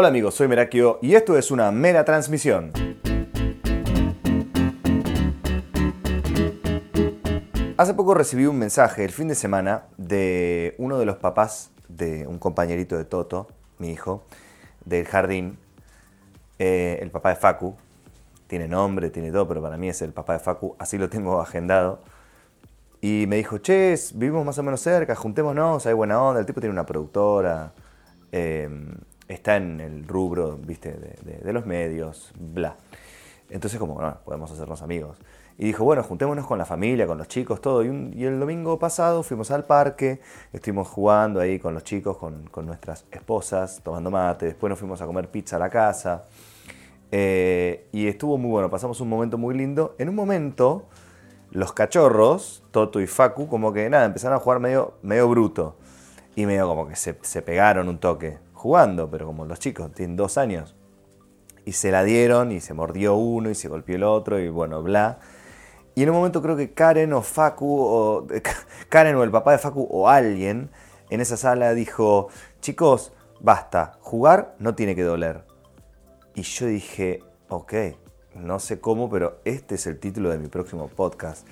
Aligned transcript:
Hola 0.00 0.06
amigos, 0.06 0.34
soy 0.34 0.46
Merakio 0.46 1.00
y 1.02 1.16
esto 1.16 1.36
es 1.36 1.50
una 1.50 1.72
mera 1.72 2.04
transmisión. 2.04 2.70
Hace 7.76 7.94
poco 7.94 8.14
recibí 8.14 8.46
un 8.46 8.60
mensaje 8.60 9.04
el 9.04 9.10
fin 9.10 9.26
de 9.26 9.34
semana 9.34 9.86
de 9.96 10.76
uno 10.78 11.00
de 11.00 11.04
los 11.04 11.16
papás 11.16 11.72
de 11.88 12.28
un 12.28 12.38
compañerito 12.38 12.96
de 12.96 13.06
Toto, 13.06 13.48
mi 13.78 13.90
hijo, 13.90 14.22
del 14.84 15.04
jardín, 15.04 15.58
eh, 16.60 17.00
el 17.02 17.10
papá 17.10 17.30
de 17.30 17.34
Facu. 17.34 17.74
Tiene 18.46 18.68
nombre, 18.68 19.10
tiene 19.10 19.32
todo, 19.32 19.48
pero 19.48 19.60
para 19.60 19.76
mí 19.76 19.88
es 19.88 20.00
el 20.02 20.12
papá 20.12 20.34
de 20.34 20.38
Facu, 20.38 20.76
así 20.78 20.96
lo 20.96 21.08
tengo 21.08 21.40
agendado. 21.40 22.04
Y 23.00 23.24
me 23.26 23.34
dijo, 23.34 23.58
che, 23.58 23.96
vivimos 24.14 24.46
más 24.46 24.58
o 24.58 24.62
menos 24.62 24.80
cerca, 24.80 25.16
juntémonos, 25.16 25.86
hay 25.86 25.94
buena 25.94 26.22
onda. 26.22 26.38
El 26.38 26.46
tipo 26.46 26.60
tiene 26.60 26.72
una 26.72 26.86
productora, 26.86 27.72
em, 28.30 28.94
está 29.28 29.56
en 29.56 29.80
el 29.80 30.08
rubro, 30.08 30.56
viste, 30.56 30.92
de, 30.92 31.52
los 31.52 31.66
medios, 31.66 32.32
bla. 32.38 32.76
Entonces, 33.50 33.78
como, 33.78 34.00
no, 34.00 34.18
podemos 34.24 34.50
hacernos 34.50 34.82
amigos. 34.82 35.18
Y 35.56 35.66
dijo, 35.66 35.84
bueno, 35.84 36.02
juntémonos 36.02 36.46
con 36.46 36.58
la 36.58 36.64
familia, 36.64 37.06
con 37.06 37.18
los 37.18 37.28
chicos, 37.28 37.60
todo. 37.60 37.84
Y, 37.84 38.24
el 38.24 38.38
domingo 38.38 38.78
pasado 38.78 39.22
fuimos 39.22 39.50
al 39.50 39.64
parque, 39.64 40.20
estuvimos 40.52 40.88
jugando 40.88 41.40
ahí 41.40 41.58
con 41.58 41.74
los 41.74 41.84
chicos, 41.84 42.16
con, 42.16 42.48
con 42.48 42.66
nuestras 42.66 43.06
esposas, 43.10 43.80
tomando 43.82 44.10
mate. 44.10 44.46
Después 44.46 44.70
nos 44.70 44.78
fuimos 44.78 45.00
a 45.00 45.06
comer 45.06 45.30
pizza 45.30 45.56
a 45.56 45.58
la 45.58 45.70
casa. 45.70 46.24
Eh, 47.10 47.88
y 47.92 48.06
estuvo 48.06 48.36
muy 48.36 48.50
bueno, 48.50 48.70
pasamos 48.70 49.00
un 49.00 49.08
momento 49.08 49.38
muy 49.38 49.56
lindo. 49.56 49.94
En 49.98 50.08
un 50.08 50.14
momento 50.14 50.86
los 51.50 51.72
cachorros, 51.72 52.62
Toto 52.70 53.00
y 53.00 53.06
Facu, 53.06 53.48
como 53.48 53.72
que 53.72 53.88
nada, 53.88 54.04
empezaron 54.04 54.36
a 54.36 54.40
jugar 54.40 54.60
medio, 54.60 54.94
medio 55.02 55.28
bruto. 55.28 55.76
Y 56.36 56.46
medio 56.46 56.68
como 56.68 56.86
que 56.86 56.94
se, 56.94 57.14
pegaron 57.42 57.88
un 57.88 57.98
toque 57.98 58.38
jugando, 58.58 59.08
pero 59.08 59.26
como 59.26 59.46
los 59.46 59.58
chicos 59.58 59.92
tienen 59.92 60.16
dos 60.16 60.36
años. 60.36 60.74
Y 61.64 61.72
se 61.72 61.90
la 61.90 62.02
dieron 62.02 62.52
y 62.52 62.60
se 62.60 62.74
mordió 62.74 63.14
uno 63.14 63.50
y 63.50 63.54
se 63.54 63.68
golpeó 63.68 63.96
el 63.96 64.02
otro 64.02 64.38
y 64.38 64.48
bueno, 64.48 64.82
bla. 64.82 65.20
Y 65.94 66.02
en 66.02 66.10
un 66.10 66.16
momento 66.16 66.42
creo 66.42 66.56
que 66.56 66.72
Karen 66.72 67.12
o 67.12 67.22
Facu, 67.22 67.80
o 67.80 68.26
Karen 68.88 69.16
o 69.16 69.22
el 69.22 69.30
papá 69.30 69.52
de 69.52 69.58
Facu 69.58 69.86
o 69.90 70.08
alguien 70.08 70.70
en 71.10 71.20
esa 71.20 71.36
sala 71.36 71.72
dijo, 71.74 72.28
chicos, 72.60 73.12
basta, 73.40 73.98
jugar 74.00 74.56
no 74.58 74.74
tiene 74.74 74.94
que 74.94 75.02
doler. 75.02 75.44
Y 76.34 76.42
yo 76.42 76.66
dije, 76.66 77.20
ok, 77.48 77.74
no 78.34 78.58
sé 78.58 78.80
cómo, 78.80 79.08
pero 79.08 79.40
este 79.44 79.76
es 79.76 79.86
el 79.86 79.98
título 79.98 80.30
de 80.30 80.38
mi 80.38 80.48
próximo 80.48 80.88
podcast. 80.88 81.46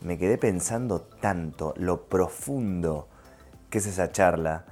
Me 0.00 0.18
quedé 0.18 0.38
pensando 0.38 1.00
tanto 1.00 1.74
lo 1.76 2.06
profundo 2.06 3.08
que 3.70 3.78
es 3.78 3.86
esa 3.86 4.12
charla 4.12 4.66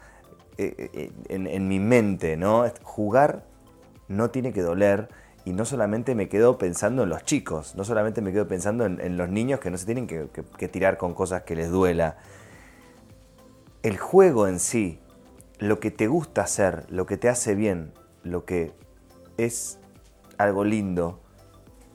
eh, 0.63 0.91
eh, 0.93 1.13
en, 1.31 1.69
mi 1.69 1.81
mente, 1.81 2.37
¿no? 2.37 2.65
Jugar 2.83 3.47
no 4.09 4.29
tiene 4.31 4.53
que 4.53 4.61
doler 4.61 5.09
y 5.47 5.55
no 5.55 5.65
solamente 5.65 6.15
me 6.15 6.29
quedo 6.29 6.59
pensando 6.59 7.05
en 7.05 7.09
los 7.09 7.25
chicos, 7.25 7.75
no 7.77 7.85
solamente 7.85 8.21
me 8.21 8.31
quedo 8.31 8.47
pensando 8.47 8.85
en, 8.85 9.17
los 9.17 9.31
niños 9.31 9.59
que 9.61 9.71
no 9.71 9.79
se 9.79 9.87
tienen 9.87 10.07
que, 10.07 10.29
que 10.59 10.69
tirar 10.69 10.99
con 10.99 11.15
cosas 11.15 11.45
que 11.45 11.57
les 11.57 11.71
duela. 11.71 12.19
El 13.83 13.97
juego 13.97 14.49
en 14.49 14.61
sí, 14.61 15.01
lo 15.59 15.81
que 15.81 15.91
te 15.91 16.09
gusta 16.09 16.43
hacer, 16.43 16.85
lo 16.91 17.07
que 17.07 17.17
te 17.17 17.31
hace 17.31 17.55
bien, 17.55 17.95
lo 18.23 18.45
que 18.45 18.75
es 19.39 19.79
algo 20.37 20.65
lindo, 20.65 21.21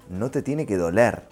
no 0.10 0.32
te 0.32 0.42
tiene 0.42 0.66
que 0.66 0.78
doler. 0.78 1.28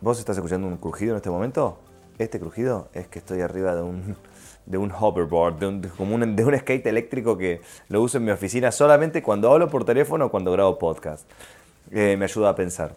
¿Vos 0.00 0.18
estás 0.18 0.36
escuchando 0.36 0.66
un 0.66 0.76
crujido 0.76 1.12
en 1.12 1.16
este 1.18 1.30
momento? 1.30 1.78
Este 2.18 2.38
crujido 2.38 2.88
es 2.94 3.08
que 3.08 3.18
estoy 3.18 3.40
arriba 3.40 3.74
de 3.74 3.82
un, 3.82 4.16
de 4.66 4.78
un 4.78 4.92
hoverboard, 4.92 5.58
de 5.58 5.66
un, 5.66 5.80
como 5.96 6.14
un, 6.14 6.36
de 6.36 6.44
un 6.44 6.58
skate 6.58 6.86
eléctrico 6.86 7.36
que 7.36 7.60
lo 7.88 8.02
uso 8.02 8.18
en 8.18 8.24
mi 8.24 8.30
oficina 8.30 8.70
solamente 8.72 9.22
cuando 9.22 9.52
hablo 9.52 9.68
por 9.68 9.84
teléfono 9.84 10.26
o 10.26 10.30
cuando 10.30 10.52
grabo 10.52 10.78
podcast. 10.78 11.28
Eh, 11.90 12.16
me 12.16 12.24
ayuda 12.24 12.50
a 12.50 12.54
pensar. 12.54 12.94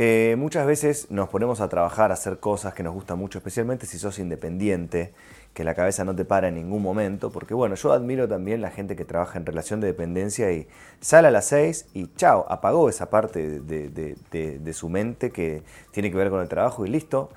Eh, 0.00 0.36
muchas 0.38 0.64
veces 0.64 1.10
nos 1.10 1.28
ponemos 1.28 1.60
a 1.60 1.68
trabajar, 1.68 2.12
a 2.12 2.14
hacer 2.14 2.38
cosas 2.38 2.72
que 2.72 2.84
nos 2.84 2.94
gustan 2.94 3.18
mucho, 3.18 3.38
especialmente 3.38 3.84
si 3.84 3.98
sos 3.98 4.20
independiente, 4.20 5.12
que 5.54 5.64
la 5.64 5.74
cabeza 5.74 6.04
no 6.04 6.14
te 6.14 6.24
para 6.24 6.46
en 6.46 6.54
ningún 6.54 6.82
momento, 6.82 7.32
porque 7.32 7.52
bueno, 7.52 7.74
yo 7.74 7.92
admiro 7.92 8.28
también 8.28 8.60
la 8.60 8.70
gente 8.70 8.94
que 8.94 9.04
trabaja 9.04 9.40
en 9.40 9.44
relación 9.44 9.80
de 9.80 9.88
dependencia 9.88 10.52
y 10.52 10.68
sale 11.00 11.26
a 11.26 11.30
las 11.32 11.46
6 11.46 11.86
y 11.94 12.14
chao, 12.14 12.46
apagó 12.48 12.88
esa 12.88 13.10
parte 13.10 13.58
de, 13.58 14.72
su 14.72 14.88
mente 14.88 15.32
que 15.32 15.64
tiene 15.90 16.12
que 16.12 16.16
ver 16.16 16.30
con 16.30 16.42
el 16.42 16.48
trabajo 16.48 16.86
y 16.86 16.90
listo, 16.90 17.30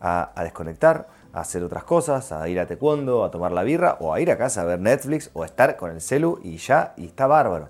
a, 0.00 0.32
desconectar, 0.42 1.08
a 1.32 1.40
hacer 1.40 1.62
otras 1.62 1.84
cosas, 1.84 2.32
a 2.32 2.48
ir 2.48 2.60
a 2.60 2.66
taekwondo, 2.66 3.24
a 3.24 3.30
tomar 3.30 3.52
la 3.52 3.62
birra 3.62 3.96
o 4.00 4.12
a 4.12 4.20
ir 4.20 4.30
a 4.30 4.38
casa 4.38 4.62
a 4.62 4.64
ver 4.64 4.80
Netflix 4.80 5.30
o 5.34 5.42
a 5.42 5.46
estar 5.46 5.76
con 5.76 5.90
el 5.90 6.00
celu 6.00 6.40
y 6.42 6.56
ya, 6.56 6.94
y 6.96 7.06
está 7.06 7.26
bárbaro. 7.26 7.68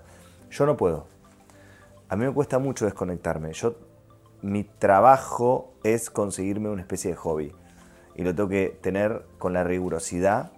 Yo 0.51 0.65
no 0.65 0.77
puedo. 0.77 1.05
A 2.07 2.15
mí 2.15 2.25
me 2.25 2.33
cuesta 2.33 2.59
mucho 2.59 2.85
desconectarme. 2.85 3.53
Yo, 3.53 3.75
mi 4.41 4.63
trabajo 4.63 5.73
es 5.83 6.09
conseguirme 6.09 6.69
una 6.69 6.81
especie 6.81 7.11
de 7.11 7.17
hobby 7.17 7.53
y 8.15 8.23
lo 8.23 8.33
tengo 8.33 8.49
que 8.49 8.77
tener 8.81 9.23
con 9.37 9.53
la 9.53 9.63
rigurosidad 9.63 10.51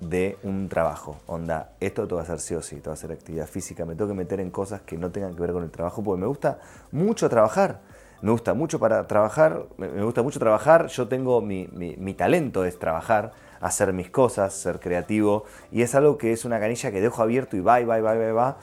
de 0.00 0.36
un 0.42 0.68
trabajo. 0.68 1.18
Onda, 1.26 1.72
esto 1.80 2.06
te 2.06 2.14
va 2.14 2.20
a 2.20 2.24
hacer 2.24 2.40
sí 2.40 2.54
o 2.54 2.62
sí, 2.62 2.76
te 2.76 2.88
va 2.88 2.92
a 2.92 2.94
hacer 2.94 3.12
actividad 3.12 3.46
física, 3.46 3.84
me 3.84 3.94
tengo 3.94 4.08
que 4.08 4.16
meter 4.16 4.40
en 4.40 4.50
cosas 4.50 4.82
que 4.82 4.98
no 4.98 5.10
tengan 5.10 5.34
que 5.34 5.40
ver 5.40 5.52
con 5.52 5.62
el 5.62 5.70
trabajo, 5.70 6.02
porque 6.02 6.20
me 6.20 6.26
gusta 6.26 6.58
mucho 6.92 7.28
trabajar. 7.28 7.80
Me 8.22 8.30
gusta 8.30 8.54
mucho 8.54 8.78
para 8.78 9.06
trabajar, 9.06 9.66
me 9.76 10.02
gusta 10.02 10.22
mucho 10.22 10.38
trabajar, 10.38 10.86
yo 10.86 11.08
tengo 11.08 11.40
mi, 11.40 11.68
mi 11.68 12.14
talento 12.14 12.64
es 12.64 12.78
trabajar, 12.78 13.32
hacer 13.60 13.92
mis 13.92 14.10
cosas, 14.10 14.52
ser 14.52 14.78
creativo, 14.78 15.44
y 15.70 15.82
es 15.82 15.94
algo 15.94 16.18
que 16.18 16.32
es 16.32 16.44
una 16.44 16.60
canilla 16.60 16.90
que 16.90 17.00
dejo 17.00 17.22
abierto 17.22 17.56
y 17.56 17.60
va, 17.60 17.80
y 17.80 17.84
va, 17.84 17.98
y 17.98 18.02
va, 18.02 18.14
y 18.14 18.32
va, 18.32 18.58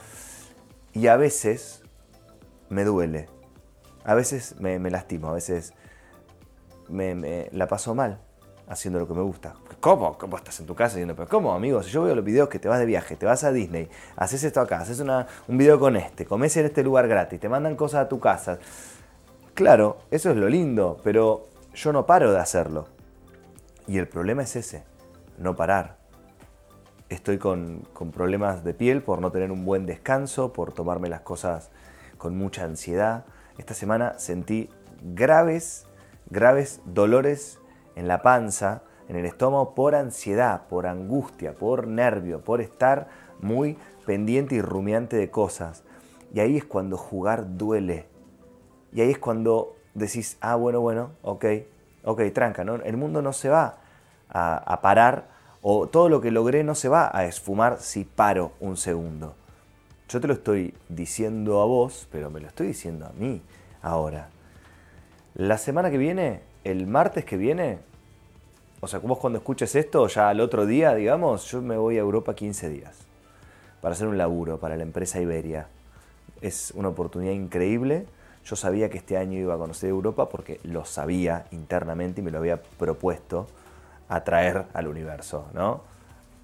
y 0.92 1.06
a 1.08 1.16
veces 1.16 1.82
me 2.68 2.84
duele, 2.84 3.28
a 4.04 4.14
veces 4.14 4.56
me, 4.60 4.78
me 4.78 4.90
lastimo, 4.90 5.28
a 5.28 5.32
veces 5.32 5.74
me, 6.88 7.48
la 7.52 7.66
paso 7.66 7.94
mal 7.94 8.20
haciendo 8.68 9.00
lo 9.00 9.08
que 9.08 9.14
me 9.14 9.22
gusta. 9.22 9.54
¿Cómo? 9.80 10.16
¿Cómo 10.16 10.36
estás 10.36 10.60
en 10.60 10.66
tu 10.66 10.74
casa 10.74 10.94
diciendo, 10.94 11.16
pero 11.16 11.28
cómo, 11.28 11.52
amigo? 11.52 11.82
Si 11.82 11.90
yo 11.90 12.04
veo 12.04 12.14
los 12.14 12.24
videos 12.24 12.48
que 12.48 12.58
te 12.58 12.68
vas 12.68 12.78
de 12.78 12.86
viaje, 12.86 13.16
te 13.16 13.26
vas 13.26 13.42
a 13.44 13.52
Disney, 13.52 13.88
haces 14.16 14.44
esto 14.44 14.60
acá, 14.60 14.80
haces 14.80 15.00
una, 15.00 15.26
un 15.48 15.58
video 15.58 15.80
con 15.80 15.96
este, 15.96 16.24
comes 16.24 16.56
en 16.56 16.66
este 16.66 16.82
lugar 16.82 17.08
gratis, 17.08 17.40
te 17.40 17.48
mandan 17.48 17.74
cosas 17.76 18.06
a 18.06 18.08
tu 18.08 18.20
casa. 18.20 18.58
Claro, 19.54 19.98
eso 20.10 20.30
es 20.30 20.36
lo 20.36 20.48
lindo, 20.48 20.98
pero 21.04 21.48
yo 21.74 21.92
no 21.92 22.06
paro 22.06 22.32
de 22.32 22.38
hacerlo. 22.38 22.86
Y 23.86 23.98
el 23.98 24.08
problema 24.08 24.42
es 24.42 24.56
ese, 24.56 24.84
no 25.38 25.56
parar. 25.56 25.98
Estoy 27.08 27.38
con, 27.38 27.86
con 27.92 28.10
problemas 28.10 28.64
de 28.64 28.72
piel 28.72 29.02
por 29.02 29.20
no 29.20 29.30
tener 29.30 29.52
un 29.52 29.64
buen 29.64 29.84
descanso, 29.84 30.52
por 30.52 30.72
tomarme 30.72 31.08
las 31.08 31.20
cosas 31.20 31.70
con 32.16 32.36
mucha 32.36 32.64
ansiedad. 32.64 33.26
Esta 33.58 33.74
semana 33.74 34.18
sentí 34.18 34.70
graves 35.02 35.86
graves 36.32 36.80
dolores 36.86 37.58
en 37.94 38.08
la 38.08 38.22
panza, 38.22 38.82
en 39.08 39.16
el 39.16 39.26
estómago, 39.26 39.74
por 39.74 39.94
ansiedad, 39.94 40.66
por 40.68 40.86
angustia, 40.86 41.54
por 41.54 41.86
nervio, 41.86 42.40
por 42.42 42.62
estar 42.62 43.08
muy 43.40 43.76
pendiente 44.06 44.54
y 44.54 44.62
rumiante 44.62 45.16
de 45.16 45.30
cosas. 45.30 45.84
Y 46.32 46.40
ahí 46.40 46.56
es 46.56 46.64
cuando 46.64 46.96
jugar 46.96 47.58
duele. 47.58 48.06
Y 48.92 49.00
ahí 49.00 49.10
es 49.10 49.18
cuando 49.18 49.76
decís, 49.94 50.36
ah, 50.40 50.56
bueno, 50.56 50.80
bueno, 50.80 51.10
ok, 51.22 51.44
ok, 52.04 52.22
tranca, 52.32 52.64
¿no? 52.64 52.76
el 52.76 52.96
mundo 52.96 53.22
no 53.22 53.32
se 53.32 53.48
va 53.48 53.78
a, 54.28 54.56
a 54.56 54.80
parar 54.80 55.28
o 55.62 55.86
todo 55.86 56.08
lo 56.08 56.20
que 56.20 56.30
logré 56.30 56.64
no 56.64 56.74
se 56.74 56.88
va 56.88 57.10
a 57.16 57.24
esfumar 57.24 57.78
si 57.80 58.04
paro 58.04 58.52
un 58.60 58.76
segundo. 58.76 59.34
Yo 60.08 60.20
te 60.20 60.26
lo 60.26 60.34
estoy 60.34 60.74
diciendo 60.88 61.60
a 61.60 61.64
vos, 61.64 62.08
pero 62.10 62.30
me 62.30 62.40
lo 62.40 62.48
estoy 62.48 62.66
diciendo 62.66 63.06
a 63.06 63.12
mí 63.12 63.40
ahora. 63.80 64.28
La 65.34 65.56
semana 65.56 65.90
que 65.90 65.98
viene, 65.98 66.40
el 66.64 66.86
martes 66.86 67.24
que 67.24 67.36
viene, 67.36 67.78
o 68.80 68.88
sea, 68.88 68.98
vos 68.98 69.18
cuando 69.18 69.38
escuches 69.38 69.74
esto, 69.74 70.06
ya 70.08 70.28
al 70.28 70.40
otro 70.40 70.66
día, 70.66 70.94
digamos, 70.94 71.50
yo 71.50 71.62
me 71.62 71.76
voy 71.76 71.96
a 71.96 72.00
Europa 72.00 72.34
15 72.34 72.68
días 72.68 73.06
para 73.80 73.94
hacer 73.94 74.08
un 74.08 74.18
laburo 74.18 74.58
para 74.58 74.76
la 74.76 74.82
empresa 74.82 75.20
Iberia. 75.20 75.68
Es 76.40 76.72
una 76.74 76.88
oportunidad 76.88 77.32
increíble. 77.32 78.06
Yo 78.44 78.56
sabía 78.56 78.90
que 78.90 78.98
este 78.98 79.16
año 79.16 79.38
iba 79.38 79.54
a 79.54 79.58
conocer 79.58 79.90
Europa 79.90 80.28
porque 80.28 80.60
lo 80.64 80.84
sabía 80.84 81.46
internamente 81.50 82.20
y 82.20 82.24
me 82.24 82.30
lo 82.30 82.38
había 82.38 82.60
propuesto 82.62 83.46
a 84.08 84.24
traer 84.24 84.66
al 84.74 84.88
universo, 84.88 85.46
¿no? 85.54 85.82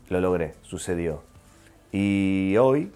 Lo 0.08 0.20
logré, 0.20 0.54
sucedió. 0.62 1.22
Y 1.92 2.56
hoy 2.58 2.92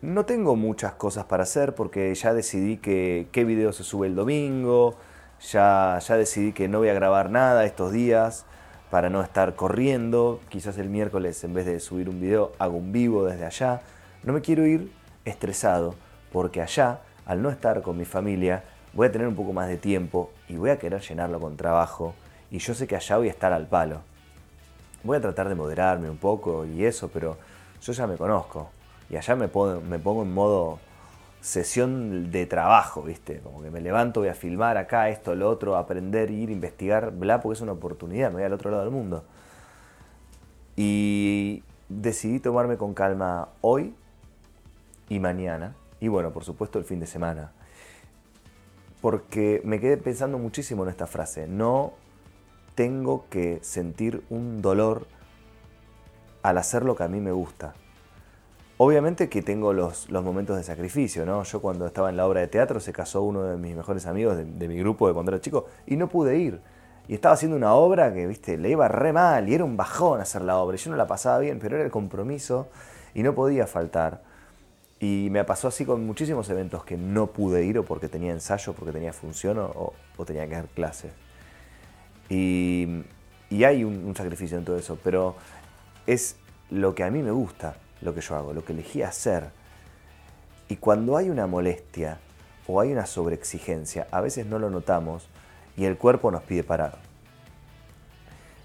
no 0.00 0.24
tengo 0.24 0.54
muchas 0.54 0.92
cosas 0.92 1.24
para 1.24 1.42
hacer 1.42 1.74
porque 1.74 2.14
ya 2.14 2.32
decidí 2.32 2.76
que 2.76 3.26
qué 3.32 3.44
video 3.44 3.72
se 3.72 3.84
sube 3.84 4.06
el 4.06 4.14
domingo, 4.14 4.94
ya, 5.40 5.98
ya 5.98 6.16
decidí 6.16 6.52
que 6.52 6.68
no 6.68 6.78
voy 6.78 6.88
a 6.88 6.94
grabar 6.94 7.30
nada 7.30 7.64
estos 7.64 7.92
días 7.92 8.46
para 8.90 9.10
no 9.10 9.22
estar 9.22 9.56
corriendo. 9.56 10.40
Quizás 10.48 10.78
el 10.78 10.88
miércoles 10.88 11.42
en 11.44 11.54
vez 11.54 11.66
de 11.66 11.80
subir 11.80 12.08
un 12.08 12.20
video 12.20 12.52
hago 12.58 12.76
un 12.76 12.92
vivo 12.92 13.24
desde 13.24 13.44
allá. 13.44 13.82
No 14.22 14.32
me 14.32 14.40
quiero 14.40 14.66
ir 14.66 14.90
estresado 15.24 15.94
porque 16.32 16.62
allá, 16.62 17.00
al 17.28 17.42
no 17.42 17.50
estar 17.50 17.82
con 17.82 17.96
mi 17.96 18.04
familia, 18.04 18.64
voy 18.94 19.06
a 19.06 19.12
tener 19.12 19.28
un 19.28 19.36
poco 19.36 19.52
más 19.52 19.68
de 19.68 19.76
tiempo 19.76 20.32
y 20.48 20.56
voy 20.56 20.70
a 20.70 20.78
querer 20.78 21.00
llenarlo 21.02 21.38
con 21.38 21.56
trabajo 21.56 22.14
y 22.50 22.58
yo 22.58 22.74
sé 22.74 22.86
que 22.86 22.96
allá 22.96 23.18
voy 23.18 23.28
a 23.28 23.30
estar 23.30 23.52
al 23.52 23.66
palo. 23.66 24.00
Voy 25.04 25.18
a 25.18 25.20
tratar 25.20 25.48
de 25.48 25.54
moderarme 25.54 26.10
un 26.10 26.16
poco 26.16 26.64
y 26.64 26.84
eso, 26.84 27.08
pero 27.08 27.36
yo 27.82 27.92
ya 27.92 28.06
me 28.06 28.16
conozco. 28.16 28.70
Y 29.10 29.16
allá 29.16 29.36
me 29.36 29.48
pongo, 29.48 30.22
en 30.22 30.34
modo 30.34 30.80
sesión 31.40 32.30
de 32.30 32.46
trabajo, 32.46 33.02
¿viste? 33.02 33.40
Como 33.40 33.62
que 33.62 33.70
me 33.70 33.80
levanto, 33.80 34.20
voy 34.20 34.30
a 34.30 34.34
filmar 34.34 34.76
acá, 34.78 35.08
esto, 35.10 35.34
lo 35.34 35.48
otro, 35.48 35.76
aprender, 35.76 36.30
ir, 36.30 36.50
investigar, 36.50 37.12
bla, 37.12 37.40
porque 37.40 37.56
es 37.56 37.60
una 37.60 37.72
oportunidad, 37.72 38.30
me 38.30 38.36
voy 38.36 38.44
al 38.44 38.52
otro 38.54 38.70
lado 38.70 38.82
del 38.82 38.92
mundo. 38.92 39.24
Y 40.76 41.62
decidí 41.88 42.40
tomarme 42.40 42.76
con 42.76 42.94
calma 42.94 43.48
hoy 43.60 43.94
y 45.08 45.20
mañana, 45.20 45.74
y 46.00 46.08
bueno, 46.08 46.32
por 46.32 46.44
supuesto 46.44 46.78
el 46.78 46.84
fin 46.84 47.00
de 47.00 47.06
semana. 47.06 47.52
Porque 49.00 49.60
me 49.64 49.80
quedé 49.80 49.96
pensando 49.96 50.38
muchísimo 50.38 50.82
en 50.84 50.90
esta 50.90 51.06
frase, 51.06 51.46
no 51.46 51.92
tengo 52.74 53.26
que 53.28 53.58
sentir 53.62 54.22
un 54.30 54.62
dolor 54.62 55.06
al 56.42 56.58
hacer 56.58 56.84
lo 56.84 56.96
que 56.96 57.04
a 57.04 57.08
mí 57.08 57.20
me 57.20 57.32
gusta. 57.32 57.74
Obviamente 58.76 59.28
que 59.28 59.42
tengo 59.42 59.72
los, 59.72 60.08
los, 60.08 60.22
momentos 60.22 60.56
de 60.56 60.62
sacrificio, 60.62 61.26
¿no? 61.26 61.42
Yo 61.42 61.60
cuando 61.60 61.86
estaba 61.86 62.10
en 62.10 62.16
la 62.16 62.26
obra 62.26 62.40
de 62.40 62.46
teatro 62.46 62.78
se 62.78 62.92
casó 62.92 63.22
uno 63.22 63.42
de 63.42 63.56
mis 63.56 63.74
mejores 63.74 64.06
amigos 64.06 64.36
de, 64.36 64.68
mi 64.68 64.78
grupo 64.78 65.08
de 65.08 65.14
cuando 65.14 65.32
era 65.32 65.40
chico 65.40 65.66
y 65.86 65.96
no 65.96 66.08
pude 66.08 66.38
ir. 66.38 66.60
Y 67.08 67.14
estaba 67.14 67.34
haciendo 67.34 67.56
una 67.56 67.74
obra 67.74 68.14
que, 68.14 68.28
viste, 68.28 68.56
le 68.56 68.70
iba 68.70 68.86
re 68.86 69.12
mal 69.12 69.48
y 69.48 69.54
era 69.54 69.64
un 69.64 69.76
bajón 69.76 70.20
hacer 70.20 70.42
la 70.42 70.58
obra. 70.58 70.76
Y 70.76 70.78
yo 70.78 70.92
no 70.92 70.96
la 70.96 71.08
pasaba 71.08 71.40
bien, 71.40 71.58
pero 71.58 71.74
era 71.74 71.84
el 71.84 71.90
compromiso 71.90 72.68
y 73.14 73.24
no 73.24 73.34
podía 73.34 73.66
faltar. 73.66 74.22
Y 75.00 75.28
me 75.30 75.44
pasó 75.44 75.68
así 75.68 75.84
con 75.84 76.04
muchísimos 76.04 76.48
eventos 76.50 76.84
que 76.84 76.96
no 76.96 77.28
pude 77.28 77.64
ir 77.64 77.78
o 77.78 77.84
porque 77.84 78.08
tenía 78.08 78.32
ensayo, 78.32 78.72
porque 78.72 78.92
tenía 78.92 79.12
función 79.12 79.58
o, 79.58 79.92
o 80.16 80.24
tenía 80.24 80.46
que 80.48 80.54
dar 80.54 80.66
clases. 80.68 81.12
Y, 82.28 83.04
y 83.48 83.64
hay 83.64 83.84
un, 83.84 84.04
un 84.04 84.16
sacrificio 84.16 84.58
en 84.58 84.64
todo 84.64 84.76
eso, 84.76 84.98
pero 85.02 85.36
es 86.06 86.36
lo 86.70 86.94
que 86.94 87.04
a 87.04 87.10
mí 87.10 87.22
me 87.22 87.30
gusta 87.30 87.76
lo 88.00 88.14
que 88.14 88.20
yo 88.20 88.34
hago, 88.34 88.52
lo 88.52 88.64
que 88.64 88.72
elegí 88.72 89.02
hacer. 89.02 89.50
Y 90.68 90.76
cuando 90.76 91.16
hay 91.16 91.30
una 91.30 91.46
molestia 91.46 92.18
o 92.66 92.80
hay 92.80 92.92
una 92.92 93.06
sobreexigencia, 93.06 94.08
a 94.10 94.20
veces 94.20 94.46
no 94.46 94.58
lo 94.58 94.68
notamos 94.68 95.28
y 95.76 95.84
el 95.84 95.96
cuerpo 95.96 96.30
nos 96.30 96.42
pide 96.42 96.64
parar. 96.64 96.98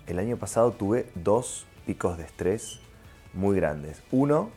El 0.07 0.19
año 0.19 0.35
pasado 0.35 0.71
tuve 0.71 1.09
dos 1.15 1.65
picos 1.85 2.17
de 2.17 2.25
estrés 2.25 2.79
muy 3.33 3.55
grandes. 3.55 4.01
Uno 4.11 4.49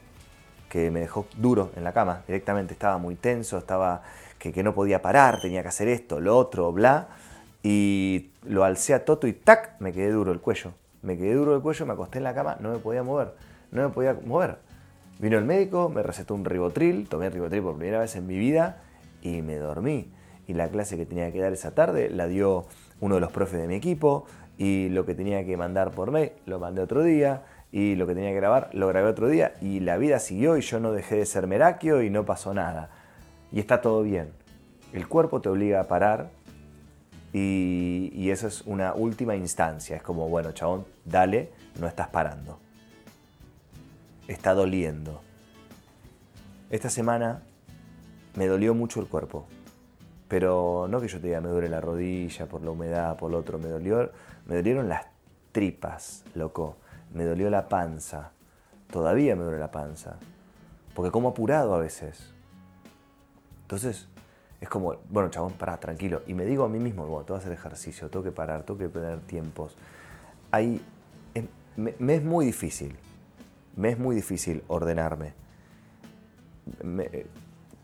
que 0.69 0.91
me 0.91 1.01
dejó 1.01 1.27
duro 1.37 1.71
en 1.77 1.85
la 1.85 1.93
cama, 1.93 2.23
directamente 2.27 2.73
estaba 2.73 2.99
muy 2.99 3.15
tenso, 3.15 3.59
estaba 3.59 4.03
que, 4.39 4.53
que 4.53 4.63
no 4.63 4.75
podía 4.75 5.03
parar, 5.03 5.41
tenía 5.41 5.63
que 5.63 5.69
hacer 5.69 5.89
esto, 5.89 6.21
lo 6.21 6.37
otro, 6.37 6.73
bla. 6.73 7.09
Y 7.63 8.31
lo 8.45 8.65
alcé 8.65 8.95
a 8.95 9.05
Toto 9.05 9.27
y 9.27 9.33
¡tac! 9.33 9.81
me 9.81 9.93
quedé 9.93 10.11
duro 10.11 10.33
el 10.33 10.41
cuello. 10.41 10.73
Me 11.03 11.17
quedé 11.17 11.35
duro 11.35 11.55
el 11.55 11.63
cuello, 11.63 11.87
me 11.87 11.93
acosté 11.95 12.19
en 12.19 12.25
la 12.25 12.35
cama, 12.35 12.57
no 12.61 12.71
me 12.71 12.79
podía 12.79 13.03
mover. 13.03 13.35
No 13.71 13.83
me 13.83 13.89
podía 13.89 14.15
mover. 14.25 14.59
Vino 15.19 15.39
el 15.39 15.45
médico, 15.45 15.89
me 15.89 16.03
recetó 16.03 16.35
un 16.35 16.45
ribotril, 16.45 17.09
tomé 17.09 17.31
ribotril 17.31 17.63
por 17.63 17.77
primera 17.77 18.01
vez 18.01 18.15
en 18.17 18.27
mi 18.27 18.37
vida 18.37 18.83
y 19.23 19.43
me 19.43 19.57
dormí. 19.57 20.13
Y 20.47 20.55
la 20.55 20.69
clase 20.69 20.97
que 20.97 21.07
tenía 21.07 21.33
que 21.33 21.41
dar 21.41 21.53
esa 21.53 21.73
tarde 21.73 22.11
la 22.11 22.27
dio 22.27 22.67
uno 23.01 23.17
de 23.17 23.21
los 23.21 23.33
profes 23.33 23.61
de 23.61 23.67
mi 23.67 23.75
equipo 23.75 24.27
y 24.59 24.89
lo 24.91 25.05
que 25.05 25.15
tenía 25.15 25.45
que 25.45 25.57
mandar 25.57 25.91
por 25.91 26.11
mail 26.11 26.33
lo 26.47 26.59
mandé 26.59 26.83
otro 26.83 27.03
día 27.03 27.43
y 27.73 27.95
lo 27.95 28.07
que 28.07 28.15
tenía 28.15 28.31
que 28.31 28.37
grabar 28.37 28.71
lo 28.73 28.89
grabé 28.89 29.09
otro 29.09 29.29
día 29.29 29.55
y 29.61 29.81
la 29.81 29.97
vida 29.97 30.19
siguió 30.19 30.57
y 30.57 30.63
yo 30.63 30.81
no 30.81 30.93
dejé 30.93 31.17
de 31.17 31.27
ser 31.27 31.47
meraquio 31.47 32.03
y 32.03 32.11
no 32.11 32.25
pasó 32.25 32.55
nada. 32.55 32.91
Y 33.53 33.61
está 33.61 33.81
todo 33.81 34.03
bien. 34.03 34.31
El 34.93 35.09
cuerpo 35.09 35.41
te 35.41 35.49
obliga 35.49 35.81
a 35.81 35.85
parar 35.85 36.31
y, 37.33 38.31
eso 38.31 38.49
es 38.49 38.63
una 38.63 38.95
última 38.95 39.37
instancia. 39.37 39.97
Es 39.97 40.03
como, 40.03 40.29
bueno, 40.29 40.53
chabón, 40.53 40.85
dale, 41.05 41.51
no 41.79 41.87
estás 41.87 42.09
parando 42.09 42.59
está 44.29 44.55
doliendo. 44.55 45.21
Esta 46.71 46.91
semana 46.91 47.43
me 48.35 48.47
dolió 48.47 48.75
mucho 48.75 49.01
el 49.01 49.07
cuerpo, 49.07 49.47
pero 50.29 50.87
no 50.89 51.01
que 51.01 51.09
yo 51.09 51.21
te 51.21 51.29
diga 51.29 51.41
me 51.41 51.49
duele 51.49 51.69
la 51.69 51.81
rodilla 51.81 52.47
por 52.47 52.63
la 52.63 52.71
humedad, 52.71 53.17
por 53.17 53.31
lo 53.31 53.39
otro, 53.39 53.59
me 53.59 53.69
dolió, 53.69 54.11
me 54.47 54.57
dolieron 54.57 54.89
las 54.89 55.07
tripas, 55.53 56.25
loco, 56.35 56.77
me 57.13 57.25
dolió 57.25 57.51
la 57.51 57.69
panza, 57.69 58.33
todavía 58.91 59.37
me 59.37 59.45
duele 59.45 59.59
la 59.59 59.71
panza, 59.71 60.17
porque 60.95 61.11
como 61.11 61.31
apurado 61.31 61.75
a 61.75 61.79
veces. 61.79 62.33
Entonces, 63.63 64.09
es 64.61 64.69
como, 64.69 64.97
bueno, 65.11 65.29
chabón, 65.29 65.53
pará, 65.53 65.79
tranquilo. 65.79 66.23
Y 66.27 66.35
me 66.35 66.45
digo 66.45 66.65
a 66.65 66.69
mí 66.69 66.79
mismo, 66.79 67.07
bueno, 67.07 67.25
tengo 67.25 67.39
que 67.39 67.45
hacer 67.45 67.53
ejercicio, 67.53 68.09
tengo 68.09 68.25
que 68.25 68.33
parar, 68.33 68.63
tengo 68.63 68.79
que 68.79 68.89
tener 68.89 69.21
tiempos. 69.21 69.77
Ahí, 70.51 70.81
me, 71.77 71.95
me 71.99 72.15
es 72.15 72.25
muy 72.25 72.47
difícil 72.47 72.97
me 73.77 73.91
es 73.91 73.99
muy 73.99 74.17
difícil 74.17 74.65
ordenarme. 74.67 75.35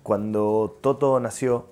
cuando 0.03 0.79
Toto 0.81 1.21
nació, 1.21 1.67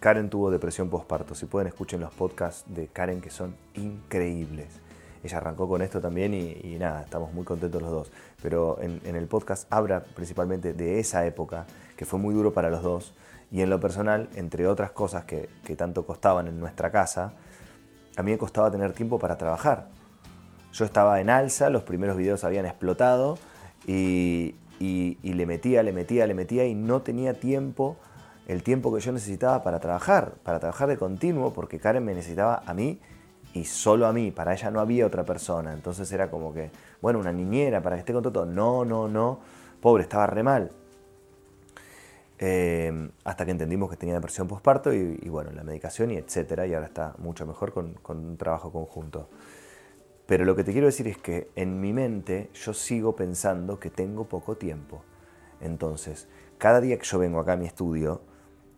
Karen 0.00 0.30
tuvo 0.30 0.50
depresión 0.50 0.88
postparto. 0.88 1.34
Si 1.34 1.46
pueden, 1.46 1.66
escuchen 1.66 2.00
los 2.00 2.14
podcasts 2.14 2.64
de 2.72 2.86
Karen 2.86 3.20
que 3.20 3.30
son 3.30 3.54
increíbles. 3.74 4.80
Ella 5.22 5.38
arrancó 5.38 5.68
con 5.68 5.82
esto 5.82 6.00
también 6.00 6.34
y, 6.34 6.76
nada, 6.78 7.02
estamos 7.02 7.32
muy 7.32 7.44
contentos 7.44 7.82
los 7.82 7.90
dos. 7.90 8.12
Pero 8.42 8.78
en, 8.80 9.00
el 9.04 9.26
podcast 9.26 9.66
habla 9.70 10.04
principalmente 10.04 10.72
de 10.72 11.00
esa 11.00 11.26
época, 11.26 11.66
que 11.96 12.04
fue 12.04 12.18
muy 12.18 12.34
duro 12.34 12.52
para 12.52 12.70
los 12.70 12.82
dos. 12.82 13.14
Y 13.50 13.62
en 13.62 13.70
lo 13.70 13.80
personal, 13.80 14.28
entre 14.34 14.66
otras 14.66 14.90
cosas 14.90 15.24
que, 15.24 15.48
que 15.64 15.74
tanto 15.74 16.04
costaban 16.06 16.48
en 16.48 16.60
nuestra 16.60 16.90
casa, 16.90 17.32
a 18.16 18.22
mí 18.22 18.32
me 18.32 18.38
costaba 18.38 18.70
tener 18.70 18.92
tiempo 18.92 19.18
para 19.18 19.38
trabajar. 19.38 19.88
Yo 20.72 20.84
estaba 20.84 21.20
en 21.20 21.30
alza, 21.30 21.70
los 21.70 21.82
primeros 21.82 22.16
videos 22.16 22.44
habían 22.44 22.66
explotado 22.66 23.38
y, 23.86 24.54
le 25.22 25.46
metía, 25.46 25.82
le 25.82 25.92
metía, 25.92 26.26
le 26.26 26.34
metía 26.34 26.66
y 26.66 26.74
no 26.74 27.02
tenía 27.02 27.34
tiempo, 27.34 27.96
el 28.46 28.62
tiempo 28.62 28.94
que 28.94 29.00
yo 29.00 29.12
necesitaba 29.12 29.62
para 29.62 29.80
trabajar, 29.80 30.34
para 30.42 30.58
trabajar 30.58 30.88
de 30.88 30.96
continuo, 30.96 31.52
porque 31.52 31.78
Karen 31.78 32.04
me 32.04 32.14
necesitaba 32.14 32.62
a 32.66 32.74
mí 32.74 32.98
y 33.54 33.64
solo 33.64 34.06
a 34.06 34.12
mí, 34.12 34.30
para 34.30 34.52
ella 34.52 34.70
no 34.70 34.80
había 34.80 35.06
otra 35.06 35.24
persona. 35.24 35.72
Entonces 35.72 36.10
era 36.12 36.30
como 36.30 36.52
que, 36.52 36.70
bueno, 37.00 37.18
una 37.18 37.32
niñera 37.32 37.82
para 37.82 37.96
que 37.96 38.00
esté 38.00 38.12
con. 38.12 38.54
No, 38.54 38.84
no, 38.84 39.08
no. 39.08 39.40
Pobre, 39.80 40.02
estaba 40.02 40.26
re 40.26 40.42
mal. 40.42 40.70
Eh, 42.40 43.10
hasta 43.24 43.44
que 43.44 43.50
entendimos 43.50 43.90
que 43.90 43.96
tenía 43.96 44.14
depresión 44.14 44.46
postparto 44.46 44.92
y, 44.92 45.18
y, 45.20 45.28
bueno, 45.28 45.50
la 45.50 45.64
medicación 45.64 46.12
y 46.12 46.16
etcétera, 46.16 46.66
y 46.66 46.74
ahora 46.74 46.86
está 46.86 47.14
mucho 47.18 47.44
mejor 47.46 47.72
con, 47.72 47.94
con 47.94 48.18
un 48.18 48.36
trabajo 48.36 48.70
conjunto. 48.70 49.28
Pero 50.26 50.44
lo 50.44 50.54
que 50.54 50.62
te 50.62 50.72
quiero 50.72 50.86
decir 50.86 51.08
es 51.08 51.16
que 51.18 51.50
en 51.56 51.80
mi 51.80 51.92
mente 51.92 52.50
yo 52.52 52.74
sigo 52.74 53.16
pensando 53.16 53.80
que 53.80 53.90
tengo 53.90 54.28
poco 54.28 54.56
tiempo. 54.56 55.02
Entonces, 55.60 56.28
cada 56.58 56.80
día 56.80 56.98
que 56.98 57.06
yo 57.06 57.18
vengo 57.18 57.40
acá 57.40 57.54
a 57.54 57.56
mi 57.56 57.66
estudio, 57.66 58.20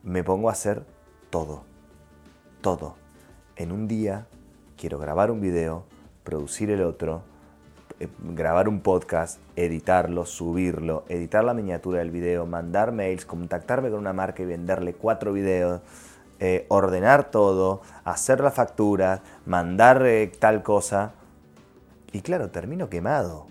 me 0.03 0.23
pongo 0.23 0.49
a 0.49 0.53
hacer 0.53 0.85
todo. 1.29 1.65
Todo. 2.63 2.95
En 3.57 3.73
un 3.73 3.89
día 3.89 4.27
quiero 4.81 4.99
grabar 4.99 5.31
un 5.31 5.43
video, 5.43 5.85
producir 6.25 6.71
el 6.71 6.83
otro, 6.83 7.23
eh, 8.01 8.09
grabar 8.21 8.67
un 8.67 8.81
podcast, 8.81 9.39
editarlo, 9.55 10.25
subirlo, 10.25 11.05
editar 11.11 11.45
la 11.45 11.53
miniatura 11.53 11.99
del 11.99 12.11
video, 12.11 12.47
mandar 12.47 12.91
mails, 12.91 13.27
contactarme 13.27 13.91
con 13.91 13.99
una 13.99 14.15
marca 14.15 14.43
y 14.43 14.47
venderle 14.47 14.95
cuatro 14.95 15.35
videos, 15.35 15.83
eh, 16.39 16.65
ordenar 16.69 17.31
todo, 17.31 17.83
hacer 18.05 18.41
la 18.41 18.51
factura, 18.51 19.23
mandar 19.45 20.03
eh, 20.07 20.33
tal 20.39 20.63
cosa. 20.63 21.13
Y 22.11 22.23
claro, 22.23 22.49
termino 22.49 22.89
quemado 22.89 23.49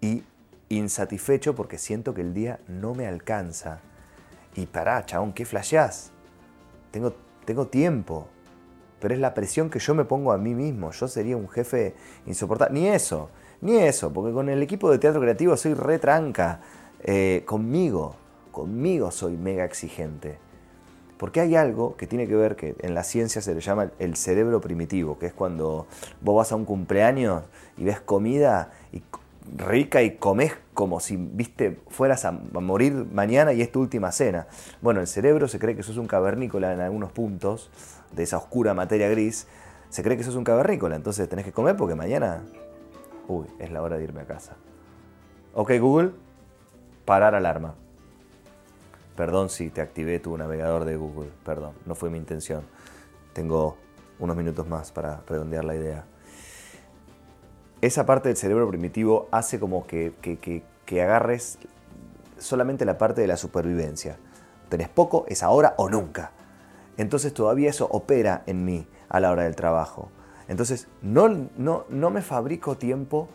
y 0.00 0.24
insatisfecho 0.68 1.54
porque 1.54 1.78
siento 1.78 2.12
que 2.12 2.22
el 2.22 2.34
día 2.34 2.58
no 2.66 2.92
me 2.92 3.06
alcanza. 3.06 3.78
Y 4.56 4.66
pará, 4.66 5.06
chabón, 5.06 5.32
¿qué 5.32 5.44
flasheás? 5.44 6.10
Tengo, 6.90 7.14
tengo 7.44 7.68
tiempo. 7.68 8.26
Pero 9.06 9.14
es 9.14 9.20
la 9.20 9.34
presión 9.34 9.70
que 9.70 9.78
yo 9.78 9.94
me 9.94 10.04
pongo 10.04 10.32
a 10.32 10.36
mí 10.36 10.52
mismo. 10.52 10.90
Yo 10.90 11.06
sería 11.06 11.36
un 11.36 11.48
jefe 11.48 11.94
insoportable. 12.26 12.80
Ni 12.80 12.88
eso, 12.88 13.30
ni 13.60 13.76
eso, 13.76 14.12
porque 14.12 14.32
con 14.32 14.48
el 14.48 14.60
equipo 14.60 14.90
de 14.90 14.98
teatro 14.98 15.20
creativo 15.20 15.56
soy 15.56 15.74
retranca. 15.74 16.60
Eh, 17.04 17.44
conmigo, 17.46 18.16
conmigo 18.50 19.12
soy 19.12 19.36
mega 19.36 19.64
exigente. 19.64 20.38
Porque 21.18 21.38
hay 21.38 21.54
algo 21.54 21.96
que 21.96 22.08
tiene 22.08 22.26
que 22.26 22.34
ver 22.34 22.56
que 22.56 22.74
en 22.80 22.94
la 22.94 23.04
ciencia 23.04 23.40
se 23.40 23.54
le 23.54 23.60
llama 23.60 23.92
el 24.00 24.16
cerebro 24.16 24.60
primitivo, 24.60 25.20
que 25.20 25.26
es 25.26 25.32
cuando 25.32 25.86
vos 26.20 26.36
vas 26.38 26.50
a 26.50 26.56
un 26.56 26.64
cumpleaños 26.64 27.44
y 27.76 27.84
ves 27.84 28.00
comida 28.00 28.72
y 28.90 29.04
rica 29.56 30.02
y 30.02 30.16
comes 30.16 30.54
como 30.74 31.00
si 31.00 31.16
viste 31.16 31.80
fueras 31.88 32.24
a 32.24 32.32
morir 32.32 33.06
mañana 33.12 33.52
y 33.52 33.62
es 33.62 33.72
tu 33.72 33.80
última 33.80 34.12
cena. 34.12 34.46
Bueno, 34.82 35.00
el 35.00 35.06
cerebro 35.06 35.48
se 35.48 35.58
cree 35.58 35.76
que 35.76 35.82
sos 35.82 35.96
un 35.96 36.06
cavernícola 36.06 36.72
en 36.72 36.80
algunos 36.80 37.12
puntos 37.12 37.70
de 38.12 38.22
esa 38.22 38.38
oscura 38.38 38.74
materia 38.74 39.08
gris. 39.08 39.46
Se 39.88 40.02
cree 40.02 40.16
que 40.16 40.24
sos 40.24 40.34
un 40.34 40.44
cavernícola, 40.44 40.96
entonces 40.96 41.28
tenés 41.28 41.44
que 41.44 41.52
comer 41.52 41.76
porque 41.76 41.94
mañana, 41.94 42.42
uy, 43.28 43.46
es 43.58 43.70
la 43.70 43.82
hora 43.82 43.96
de 43.96 44.04
irme 44.04 44.22
a 44.22 44.26
casa. 44.26 44.56
Ok, 45.54 45.72
Google, 45.80 46.10
parar 47.04 47.34
alarma. 47.34 47.74
Perdón 49.16 49.48
si 49.48 49.70
te 49.70 49.80
activé 49.80 50.18
tu 50.18 50.36
navegador 50.36 50.84
de 50.84 50.96
Google, 50.96 51.30
perdón, 51.44 51.72
no 51.86 51.94
fue 51.94 52.10
mi 52.10 52.18
intención. 52.18 52.64
Tengo 53.32 53.78
unos 54.18 54.36
minutos 54.36 54.68
más 54.68 54.92
para 54.92 55.22
redondear 55.26 55.64
la 55.64 55.74
idea. 55.74 56.04
Esa 57.80 58.06
parte 58.06 58.28
del 58.28 58.36
cerebro 58.36 58.68
primitivo 58.68 59.28
hace 59.30 59.60
como 59.60 59.86
que, 59.86 60.12
que 60.84 61.02
agarres 61.02 61.58
solamente 62.38 62.84
la 62.84 62.98
parte 62.98 63.20
de 63.20 63.26
la 63.26 63.36
supervivencia. 63.36 64.16
Tenés 64.68 64.88
poco, 64.88 65.24
es 65.28 65.42
ahora 65.42 65.74
o 65.76 65.88
nunca. 65.88 66.32
Entonces 66.96 67.34
todavía 67.34 67.70
eso 67.70 67.86
opera 67.90 68.42
en 68.46 68.64
mí 68.64 68.86
a 69.08 69.20
la 69.20 69.30
hora 69.30 69.44
del 69.44 69.54
trabajo. 69.54 70.10
Entonces 70.48 70.88
no, 71.02 71.28
no, 71.56 71.84
no 71.88 72.10
me 72.10 72.22
fabrico 72.22 72.76
tiempo 72.76 73.28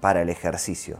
para 0.00 0.22
el 0.22 0.28
ejercicio, 0.28 0.98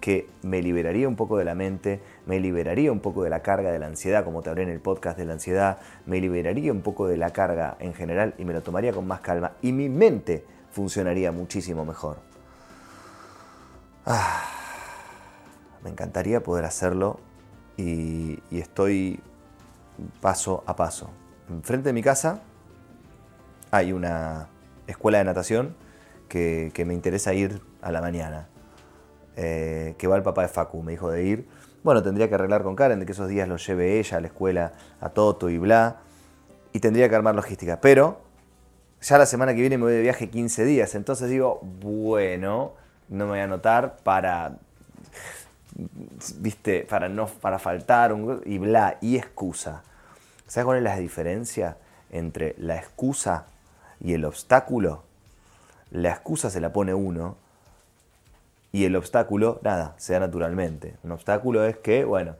que 0.00 0.28
me 0.42 0.62
liberaría 0.62 1.06
un 1.06 1.16
poco 1.16 1.36
de 1.38 1.44
la 1.44 1.54
mente, 1.54 2.00
me 2.26 2.40
liberaría 2.40 2.90
un 2.90 3.00
poco 3.00 3.22
de 3.22 3.30
la 3.30 3.42
carga 3.42 3.70
de 3.70 3.78
la 3.78 3.86
ansiedad, 3.86 4.24
como 4.24 4.42
te 4.42 4.50
hablé 4.50 4.62
en 4.62 4.70
el 4.70 4.80
podcast 4.80 5.18
de 5.18 5.26
la 5.26 5.34
ansiedad, 5.34 5.78
me 6.06 6.20
liberaría 6.20 6.72
un 6.72 6.82
poco 6.82 7.06
de 7.06 7.16
la 7.16 7.32
carga 7.32 7.76
en 7.78 7.94
general 7.94 8.34
y 8.38 8.44
me 8.44 8.52
lo 8.52 8.62
tomaría 8.62 8.92
con 8.92 9.06
más 9.06 9.20
calma 9.20 9.52
y 9.60 9.72
mi 9.72 9.88
mente 9.88 10.44
funcionaría 10.72 11.32
muchísimo 11.32 11.84
mejor. 11.84 12.18
Ah, 14.06 14.42
me 15.82 15.90
encantaría 15.90 16.42
poder 16.42 16.64
hacerlo 16.64 17.20
y, 17.76 18.42
estoy 18.50 19.20
paso 20.20 20.62
a 20.66 20.76
paso. 20.76 21.10
Enfrente 21.48 21.90
de 21.90 21.92
mi 21.92 22.02
casa 22.02 22.42
hay 23.70 23.92
una 23.92 24.48
escuela 24.86 25.18
de 25.18 25.24
natación 25.24 25.76
que, 26.28 26.72
me 26.86 26.94
interesa 26.94 27.34
ir 27.34 27.60
a 27.82 27.92
la 27.92 28.00
mañana. 28.00 28.48
Eh, 29.36 29.94
que 29.96 30.06
va 30.06 30.16
el 30.16 30.22
papá 30.22 30.42
de 30.42 30.48
Facu, 30.48 30.82
me 30.82 30.92
dijo 30.92 31.10
de 31.10 31.24
ir. 31.24 31.48
Bueno, 31.82 32.02
tendría 32.02 32.28
que 32.28 32.34
arreglar 32.34 32.62
con 32.62 32.76
Karen 32.76 33.00
de 33.00 33.06
que 33.06 33.12
esos 33.12 33.28
días 33.28 33.48
lo 33.48 33.56
lleve 33.56 33.98
ella 33.98 34.18
a 34.18 34.20
la 34.20 34.26
escuela, 34.26 34.72
a 35.00 35.10
Toto 35.10 35.48
y 35.48 35.58
bla. 35.58 36.00
Y 36.72 36.80
tendría 36.80 37.08
que 37.08 37.14
armar 37.14 37.34
logística. 37.34 37.80
Pero 37.80 38.20
ya 39.02 39.18
la 39.18 39.26
semana 39.26 39.54
que 39.54 39.60
viene 39.60 39.78
me 39.78 39.84
voy 39.84 39.92
de 39.94 40.02
viaje 40.02 40.30
15 40.30 40.64
días. 40.64 40.94
Entonces 40.94 41.28
digo, 41.30 41.60
bueno, 41.62 42.72
no 43.08 43.24
me 43.24 43.30
voy 43.30 43.38
a 43.40 43.44
anotar 43.44 43.96
para 43.98 44.58
viste, 46.36 46.86
para 46.88 47.08
no 47.08 47.26
para 47.26 47.58
faltar 47.58 48.12
un, 48.12 48.42
y 48.44 48.58
bla, 48.58 48.98
y 49.00 49.16
excusa. 49.16 49.82
¿Sabes 50.46 50.64
cuál 50.64 50.78
es 50.78 50.84
la 50.84 50.96
diferencia 50.96 51.76
entre 52.10 52.54
la 52.58 52.76
excusa 52.76 53.46
y 54.00 54.14
el 54.14 54.24
obstáculo? 54.24 55.04
La 55.90 56.10
excusa 56.10 56.50
se 56.50 56.60
la 56.60 56.72
pone 56.72 56.94
uno 56.94 57.36
y 58.72 58.84
el 58.84 58.96
obstáculo, 58.96 59.60
nada, 59.62 59.94
se 59.96 60.12
da 60.12 60.20
naturalmente. 60.20 60.96
Un 61.02 61.12
obstáculo 61.12 61.64
es 61.64 61.76
que, 61.76 62.04
bueno, 62.04 62.36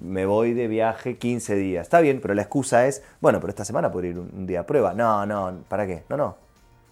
me 0.00 0.26
voy 0.26 0.54
de 0.54 0.68
viaje 0.68 1.16
15 1.18 1.54
días. 1.56 1.82
Está 1.82 2.00
bien, 2.00 2.20
pero 2.20 2.34
la 2.34 2.42
excusa 2.42 2.86
es, 2.86 3.02
bueno, 3.20 3.40
pero 3.40 3.50
esta 3.50 3.64
semana 3.64 3.90
puedo 3.92 4.06
ir 4.06 4.18
un, 4.18 4.46
día 4.46 4.60
a 4.60 4.66
prueba. 4.66 4.94
No, 4.94 5.26
no, 5.26 5.62
¿para 5.68 5.86
qué? 5.86 6.04
No, 6.08 6.16
no. 6.16 6.36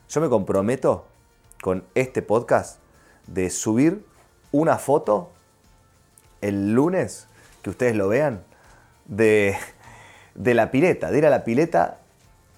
Yo 0.09 0.21
me 0.21 0.29
comprometo 0.29 1.07
con 1.63 1.85
este 1.95 2.23
podcast 2.23 2.79
de 3.27 3.51
subir 3.51 4.05
una 4.53 4.79
foto 4.79 5.31
el 6.41 6.73
lunes, 6.73 7.27
que 7.63 7.71
ustedes 7.71 7.97
lo 7.97 8.09
vean, 8.09 8.43
de, 9.07 9.57
de 10.35 10.55
la 10.55 10.71
pileta, 10.71 11.11
de 11.11 11.19
ir 11.19 11.27
a 11.27 11.31
la 11.31 11.45
pileta. 11.45 11.99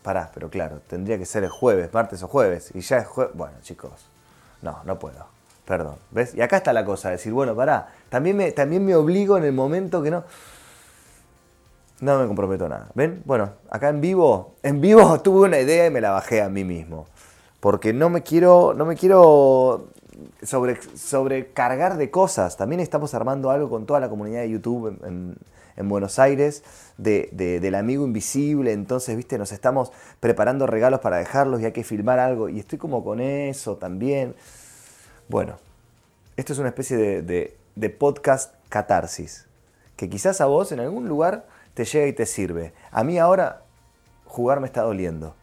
Pará, 0.02 0.30
pero 0.32 0.50
claro, 0.50 0.80
tendría 0.86 1.18
que 1.18 1.26
ser 1.26 1.44
el 1.44 1.50
jueves, 1.50 1.92
martes 1.92 2.22
o 2.22 2.28
jueves. 2.28 2.70
Y 2.74 2.80
ya 2.80 2.98
es 2.98 3.06
jueves. 3.06 3.34
Bueno, 3.34 3.56
chicos, 3.62 4.08
no, 4.62 4.80
no 4.84 4.98
puedo. 4.98 5.39
Perdón. 5.70 5.94
¿Ves? 6.10 6.34
Y 6.34 6.40
acá 6.40 6.56
está 6.56 6.72
la 6.72 6.84
cosa, 6.84 7.10
decir, 7.10 7.32
bueno, 7.32 7.54
pará. 7.54 7.90
También 8.08 8.36
me, 8.36 8.50
también 8.50 8.84
me 8.84 8.96
obligo 8.96 9.38
en 9.38 9.44
el 9.44 9.52
momento 9.52 10.02
que 10.02 10.10
no. 10.10 10.24
No 12.00 12.18
me 12.18 12.26
comprometo 12.26 12.68
nada. 12.68 12.88
¿Ven? 12.96 13.22
Bueno, 13.24 13.52
acá 13.70 13.88
en 13.88 14.00
vivo, 14.00 14.56
en 14.64 14.80
vivo 14.80 15.20
tuve 15.22 15.46
una 15.46 15.60
idea 15.60 15.86
y 15.86 15.90
me 15.90 16.00
la 16.00 16.10
bajé 16.10 16.42
a 16.42 16.48
mí 16.48 16.64
mismo. 16.64 17.06
Porque 17.60 17.92
no 17.92 18.10
me 18.10 18.24
quiero, 18.24 18.74
no 18.74 18.84
me 18.84 18.96
quiero 18.96 19.90
sobre, 20.42 20.82
sobrecargar 20.96 21.98
de 21.98 22.10
cosas. 22.10 22.56
También 22.56 22.80
estamos 22.80 23.14
armando 23.14 23.52
algo 23.52 23.70
con 23.70 23.86
toda 23.86 24.00
la 24.00 24.08
comunidad 24.08 24.40
de 24.40 24.50
YouTube 24.50 24.98
en, 25.06 25.36
Buenos 25.88 26.18
Aires 26.18 26.64
de, 26.98 27.30
del 27.32 27.74
amigo 27.76 28.04
invisible. 28.04 28.72
Entonces, 28.72 29.16
viste, 29.16 29.38
nos 29.38 29.52
estamos 29.52 29.92
preparando 30.18 30.66
regalos 30.66 30.98
para 30.98 31.18
dejarlos 31.18 31.60
y 31.60 31.66
hay 31.66 31.72
que 31.72 31.84
filmar 31.84 32.18
algo. 32.18 32.48
Y 32.48 32.58
estoy 32.58 32.76
como 32.76 33.04
con 33.04 33.20
eso 33.20 33.76
también. 33.76 34.34
Bueno, 35.30 35.58
esto 36.36 36.52
es 36.52 36.58
una 36.58 36.70
especie 36.70 37.22
de, 37.22 37.90
podcast 37.90 38.52
catarsis. 38.68 39.46
Que 39.94 40.10
quizás 40.10 40.40
a 40.40 40.46
vos 40.46 40.72
en 40.72 40.80
algún 40.80 41.06
lugar 41.06 41.46
te 41.74 41.84
llega 41.84 42.08
y 42.08 42.12
te 42.12 42.26
sirve. 42.26 42.72
A 42.90 43.04
mí 43.04 43.16
ahora 43.16 43.62
jugar 44.24 44.58
me 44.58 44.66
está 44.66 44.82
doliendo. 44.82 45.36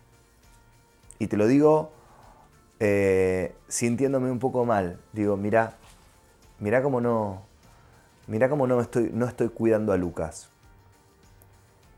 Y 1.19 1.27
te 1.27 1.37
lo 1.37 1.47
digo 1.47 1.93
eh, 2.81 3.55
sintiéndome 3.69 4.29
un 4.29 4.39
poco 4.39 4.65
mal. 4.65 4.99
Digo, 5.13 5.37
mira, 5.37 5.77
mira 6.59 6.83
cómo 6.83 6.99
no, 6.99 7.43
mira 8.27 8.49
cómo 8.49 8.67
no 8.67 8.81
estoy, 8.81 9.09
no 9.13 9.25
estoy 9.25 9.47
cuidando 9.47 9.93
a 9.93 9.97
Lucas. 9.97 10.49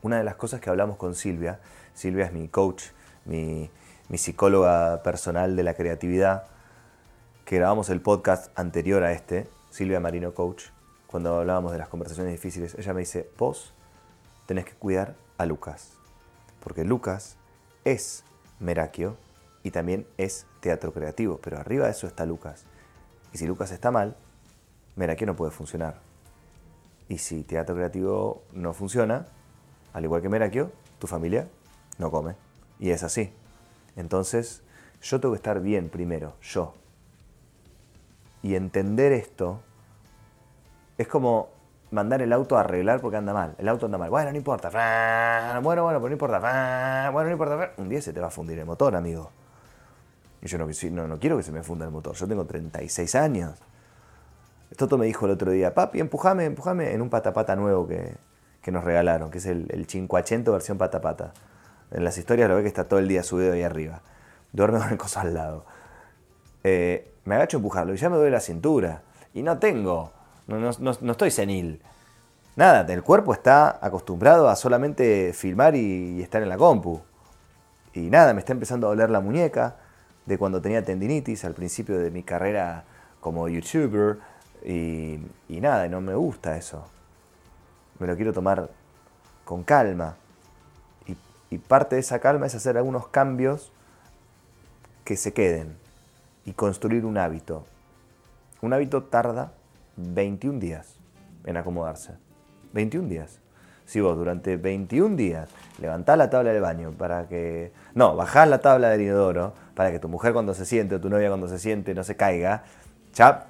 Una 0.04 0.20
de 0.20 0.24
las 0.24 0.36
cosas 0.36 0.62
que 0.62 0.70
hablamos 0.70 0.98
con 0.98 1.16
Silvia, 1.16 1.60
Silvia 1.96 2.26
es 2.26 2.34
mi 2.34 2.50
coach, 2.50 2.84
mi 3.26 3.72
psicóloga 4.14 5.02
personal 5.02 5.56
de 5.56 5.64
la 5.64 5.74
creatividad, 5.74 6.44
que 7.50 7.56
grabamos 7.56 7.90
el 7.90 8.00
podcast 8.00 8.52
anterior 8.60 9.02
a 9.04 9.12
este, 9.12 9.50
Silvia 9.72 10.00
Marino 10.00 10.36
Coach, 10.36 10.66
cuando 11.08 11.40
hablábamos 11.40 11.72
de 11.72 11.80
las 11.80 11.88
conversaciones 11.88 12.32
difíciles, 12.32 12.76
ella 12.78 12.94
me 12.94 13.00
dice, 13.00 13.28
vos 13.40 13.74
tenés 14.46 14.66
que 14.66 14.74
cuidar 14.74 15.16
a 15.40 15.48
Lucas, 15.48 15.94
porque 16.60 16.84
Lucas 16.84 17.38
es 17.86 18.24
Merakio 18.60 19.18
y 19.64 19.72
también 19.72 20.06
es 20.20 20.46
teatro 20.60 20.94
creativo, 20.94 21.40
pero 21.42 21.58
arriba 21.58 21.86
de 21.86 21.92
eso 21.92 22.06
está 22.06 22.24
Lucas. 22.28 22.66
Y 23.34 23.40
si 23.40 23.48
Lucas 23.48 23.72
está 23.72 23.90
mal, 23.90 24.16
Merakio 24.96 25.26
no 25.26 25.36
puede 25.36 25.52
funcionar. 25.52 26.02
Y 27.08 27.18
si 27.18 27.42
teatro 27.42 27.74
creativo 27.74 28.44
no 28.54 28.76
funciona, 28.76 29.26
al 29.94 30.04
igual 30.04 30.22
que 30.22 30.30
Merakio, 30.30 30.72
tu 31.00 31.08
familia 31.08 31.48
no 31.98 32.12
come. 32.12 32.36
Y 32.78 32.92
es 32.92 33.02
así. 33.02 33.34
Entonces, 33.96 34.62
yo 35.02 35.20
tengo 35.20 35.34
que 35.34 35.38
estar 35.38 35.62
bien 35.62 35.90
primero, 35.90 36.36
yo. 36.44 36.76
Y 38.42 38.56
entender 38.56 39.12
esto 39.12 39.62
es 40.98 41.08
como 41.08 41.50
mandar 41.92 42.22
el 42.22 42.32
auto 42.34 42.58
a 42.58 42.62
arreglar 42.62 43.02
porque 43.02 43.18
anda 43.18 43.34
mal. 43.34 43.56
El 43.58 43.68
auto 43.68 43.86
anda 43.86 43.98
mal. 43.98 44.10
Bueno, 44.10 44.32
no 44.32 44.38
importa. 44.38 44.70
Bueno, 45.62 45.84
bueno, 45.84 46.00
pues 46.00 46.10
no 46.10 46.14
importa. 46.14 47.10
Bueno, 47.12 47.30
no 47.30 47.32
importa. 47.32 47.72
Un 47.78 47.90
día 47.90 48.02
se 48.02 48.14
te 48.14 48.20
va 48.20 48.28
a 48.28 48.32
fundir 48.32 48.60
el 48.60 48.66
motor, 48.66 48.96
amigo. 48.96 49.32
Y 50.42 50.48
yo 50.48 50.58
no, 50.58 51.20
quiero 51.20 51.38
que 51.38 51.44
se 51.44 51.52
me 51.52 51.64
funda 51.64 51.86
el 51.86 51.92
motor. 51.92 52.16
Yo 52.16 52.28
tengo 52.28 52.46
36 52.46 53.16
años. 53.16 53.56
Toto 54.78 54.98
me 54.98 55.06
dijo 55.06 55.26
el 55.26 55.32
otro 55.32 55.52
día, 55.52 55.74
papi, 55.74 56.00
empujame, 56.00 56.46
empujame 56.46 56.94
en 56.94 57.02
un 57.02 57.10
patapata 57.10 57.56
nuevo 57.56 57.88
que, 57.88 58.16
nos 58.72 58.84
regalaron, 58.84 59.32
que 59.32 59.40
es 59.40 59.48
el, 59.48 59.66
el 59.72 59.88
580 59.88 60.52
versión 60.52 60.78
patapata. 60.78 61.34
En 61.90 62.04
las 62.04 62.20
historias 62.20 62.48
lo 62.48 62.56
ve 62.56 62.62
que 62.62 62.68
está 62.68 62.88
todo 62.88 63.00
el 63.00 63.08
día 63.08 63.24
subido 63.24 63.54
ahí 63.54 63.64
arriba. 63.64 64.02
Duerme 64.54 64.78
con 64.80 64.90
el 64.90 64.98
coso 64.98 65.20
al 65.20 65.34
lado. 65.34 65.66
Eh, 66.64 67.12
me 67.30 67.36
agacho 67.36 67.58
a 67.58 67.60
empujarlo 67.60 67.94
y 67.94 67.98
ya 67.98 68.10
me 68.10 68.18
duele 68.18 68.32
la 68.32 68.40
cintura. 68.40 69.04
Y 69.36 69.44
no 69.44 69.60
tengo, 69.60 70.12
no, 70.48 70.58
no, 70.80 71.12
estoy 71.12 71.30
senil. 71.30 71.80
Nada, 72.56 72.92
el 72.92 73.04
cuerpo 73.04 73.34
está 73.34 73.78
acostumbrado 73.86 74.50
a 74.50 74.56
solamente 74.56 75.32
filmar 75.34 75.76
y, 75.76 76.18
y 76.18 76.22
estar 76.24 76.42
en 76.42 76.50
la 76.50 76.58
compu. 76.58 77.00
Y 77.94 78.10
nada, 78.10 78.34
me 78.34 78.40
está 78.40 78.54
empezando 78.54 78.88
a 78.88 78.90
doler 78.90 79.12
la 79.12 79.20
muñeca 79.20 79.76
de 80.26 80.40
cuando 80.40 80.60
tenía 80.60 80.84
tendinitis 80.84 81.46
al 81.46 81.54
principio 81.54 82.00
de 82.00 82.10
mi 82.10 82.24
carrera 82.24 82.84
como 83.20 83.48
youtuber 83.48 84.18
y, 84.66 85.20
nada, 85.48 85.88
no 85.88 86.02
me 86.02 86.16
gusta 86.16 86.58
eso. 86.58 86.88
Me 88.00 88.08
lo 88.08 88.16
quiero 88.16 88.34
tomar 88.34 88.72
con 89.46 89.64
calma. 89.64 90.16
Y, 91.06 91.16
y 91.52 91.60
parte 91.60 91.96
de 91.96 92.02
esa 92.02 92.18
calma 92.18 92.48
es 92.48 92.56
hacer 92.56 92.76
algunos 92.76 93.08
cambios 93.08 93.72
que 95.04 95.16
se 95.16 95.32
queden 95.32 95.89
y 96.46 96.54
construir 96.54 97.06
un 97.06 97.18
hábito. 97.18 97.66
Un 98.62 98.74
hábito 98.74 99.04
tarda 99.04 99.52
21 99.98 100.60
días 100.60 100.96
en 101.46 101.58
acomodarse. 101.58 102.14
21 102.74 103.08
días. 103.08 103.40
Si 103.86 104.02
vos 104.02 104.16
durante 104.18 104.58
21 104.58 105.16
días 105.16 105.50
levantás 105.80 106.18
la 106.18 106.30
tabla 106.30 106.52
del 106.52 106.62
baño 106.62 106.92
para 106.92 107.28
que... 107.28 107.72
No, 107.96 108.16
bajás 108.16 108.48
la 108.48 108.60
tabla 108.60 108.90
del 108.90 109.02
inodoro 109.02 109.54
para 109.74 109.92
que 109.92 110.00
tu 110.00 110.10
mujer 110.10 110.34
cuando 110.34 110.54
se 110.54 110.66
siente 110.66 110.96
o 110.96 111.02
tu 111.02 111.10
novia 111.10 111.30
cuando 111.30 111.48
se 111.48 111.58
siente 111.58 111.96
no 111.96 112.04
se 112.04 112.16
caiga, 112.16 112.64
ya, 113.14 113.48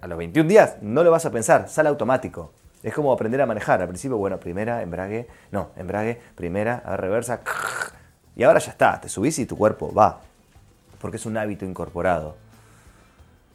a 0.00 0.06
los 0.06 0.18
21 0.18 0.48
días 0.48 0.76
no 0.82 1.02
lo 1.02 1.10
vas 1.10 1.24
a 1.24 1.30
pensar, 1.30 1.68
sale 1.68 1.88
automático. 1.88 2.52
Es 2.82 2.92
como 2.92 3.12
aprender 3.12 3.40
a 3.40 3.46
manejar. 3.46 3.80
Al 3.80 3.88
principio, 3.88 4.16
bueno, 4.16 4.38
primera, 4.38 4.82
embrague, 4.82 5.28
no, 5.52 5.70
embrague, 5.76 6.20
primera, 6.34 6.82
a 6.84 6.96
reversa, 6.96 7.40
y 8.34 8.42
ahora 8.42 8.58
ya 8.58 8.72
está, 8.72 9.00
te 9.00 9.08
subís 9.08 9.38
y 9.38 9.46
tu 9.46 9.56
cuerpo 9.56 9.92
va, 9.92 10.20
porque 11.02 11.18
es 11.18 11.26
un 11.26 11.36
hábito 11.36 11.66
incorporado. 11.66 12.36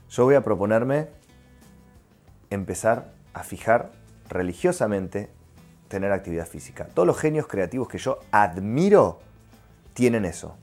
Yo 0.10 0.26
voy 0.26 0.36
a 0.36 0.44
proponerme 0.44 1.08
empezar 2.50 3.12
a 3.34 3.44
fijar 3.44 3.92
religiosamente 4.30 5.30
tener 5.88 6.12
actividad 6.12 6.46
física. 6.46 6.88
Todos 6.94 7.08
los 7.08 7.18
genios 7.18 7.48
creativos 7.48 7.88
que 7.88 7.98
yo 7.98 8.20
admiro 8.32 9.20
tienen 9.94 10.26
eso. 10.26 10.58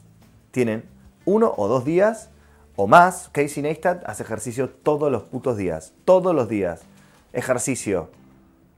Tienen 0.50 0.84
uno 1.24 1.54
o 1.56 1.68
dos 1.68 1.86
días 1.86 2.28
o 2.76 2.86
más, 2.86 3.30
Casey 3.32 3.62
Neistat 3.62 4.02
hace 4.04 4.22
ejercicio 4.22 4.68
todos 4.68 5.10
los 5.10 5.22
putos 5.22 5.56
días. 5.56 5.94
Todos 6.04 6.34
los 6.34 6.48
días. 6.48 6.82
Ejercicio. 7.32 8.10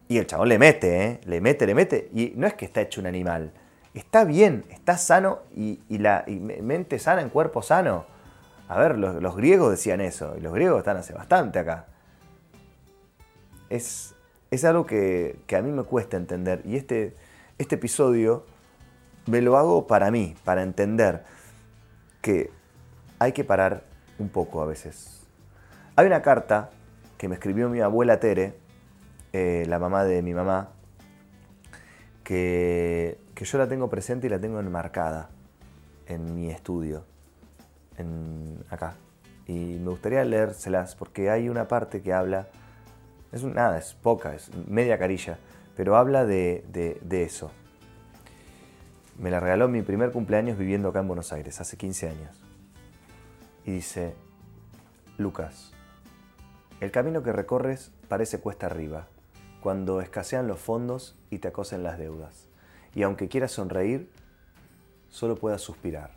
Y 0.09 0.19
el 0.19 0.27
chabón 0.27 0.49
le 0.49 0.59
mete, 0.59 1.05
¿eh? 1.05 1.21
Le 1.25 1.41
mete, 1.41 1.67
le 1.67 1.75
mete. 1.75 2.11
Y 2.15 2.33
no 2.37 2.47
es 2.47 2.55
que 2.55 2.67
está 2.67 2.83
hecho 2.83 3.01
un 3.01 3.09
animal. 3.09 3.53
Está 3.97 4.25
bien, 4.25 4.67
está 4.69 4.99
sano 4.99 5.39
y, 5.57 5.81
la 5.89 6.23
mente 6.29 6.99
sana 6.99 7.23
en 7.23 7.31
cuerpo 7.31 7.63
sano. 7.63 8.05
A 8.69 8.79
ver, 8.79 8.99
los, 8.99 9.35
griegos 9.35 9.71
decían 9.71 10.03
eso. 10.03 10.35
Y 10.37 10.43
los 10.43 10.53
griegos 10.53 10.81
están 10.81 10.99
hace 10.99 11.15
bastante 11.15 11.59
acá. 11.59 11.87
Es, 13.71 14.15
es 14.51 14.65
algo 14.67 14.85
que, 14.85 15.39
que, 15.47 15.57
a 15.57 15.63
mí 15.63 15.73
me 15.73 15.83
cuesta 15.85 16.19
entender. 16.19 16.61
Y 16.67 16.77
este, 16.77 17.17
este 17.57 17.77
episodio 17.77 18.45
me 19.25 19.41
lo 19.41 19.57
hago 19.57 19.87
para 19.87 20.11
mí, 20.11 20.37
para 20.45 20.63
entender 20.63 21.25
que 22.21 22.51
hay 23.19 23.33
que 23.33 23.45
parar 23.45 23.83
un 24.19 24.29
poco 24.29 24.61
a 24.61 24.67
veces. 24.67 25.27
Hay 25.97 26.07
una 26.07 26.21
carta 26.21 26.69
que 27.17 27.29
me 27.29 27.37
escribió 27.37 27.71
mi 27.71 27.81
abuela 27.81 28.21
Tere, 28.21 28.59
eh, 29.33 29.65
la 29.67 29.79
mamá 29.79 30.05
de 30.05 30.21
mi 30.21 30.35
mamá, 30.35 30.69
que, 32.25 33.25
yo 33.45 33.59
la 33.59 33.69
tengo 33.69 33.89
presente 33.89 34.27
y 34.27 34.31
la 34.31 34.41
tengo 34.41 34.61
enmarcada 34.61 35.31
en 36.07 36.35
mi 36.35 36.51
estudio, 36.51 37.05
en, 37.99 38.65
acá. 38.71 38.95
Y 39.47 39.79
me 39.79 39.91
gustaría 39.91 40.25
leérselas 40.25 40.95
porque 40.97 41.31
hay 41.31 41.49
una 41.49 41.69
parte 41.69 42.03
que 42.03 42.13
habla, 42.13 42.49
es 43.33 43.45
nada, 43.45 43.79
es 43.79 43.95
poca, 43.95 44.35
es 44.35 44.51
media 44.67 44.99
carilla, 44.99 45.39
pero 45.77 45.97
habla 45.97 46.25
de, 46.25 46.65
de 46.73 47.23
eso. 47.23 47.51
Me 49.19 49.31
la 49.31 49.41
regaló 49.41 49.69
mi 49.69 49.83
primer 49.83 50.11
cumpleaños 50.11 50.59
viviendo 50.59 50.89
acá 50.89 51.01
en 51.01 51.09
Buenos 51.09 51.33
Aires, 51.33 51.61
hace 51.61 51.77
15 51.77 52.09
años 52.09 52.47
y 53.67 53.73
dice, 53.73 54.15
Lucas, 55.19 55.73
el 56.81 56.93
camino 56.93 57.23
que 57.23 57.33
recorres 57.33 57.91
parece 58.09 58.41
cuesta 58.41 58.67
arriba, 58.67 59.09
cuando 59.61 60.01
escasean 60.01 60.47
los 60.47 60.61
fondos 60.61 61.17
y 61.31 61.41
te 61.41 61.49
acosen 61.49 61.83
las 61.83 61.99
deudas, 61.99 62.49
y 62.95 63.03
aunque 63.03 63.29
quieras 63.29 63.53
sonreír, 63.53 64.11
solo 65.11 65.37
puedas 65.37 65.63
suspirar. 65.63 66.13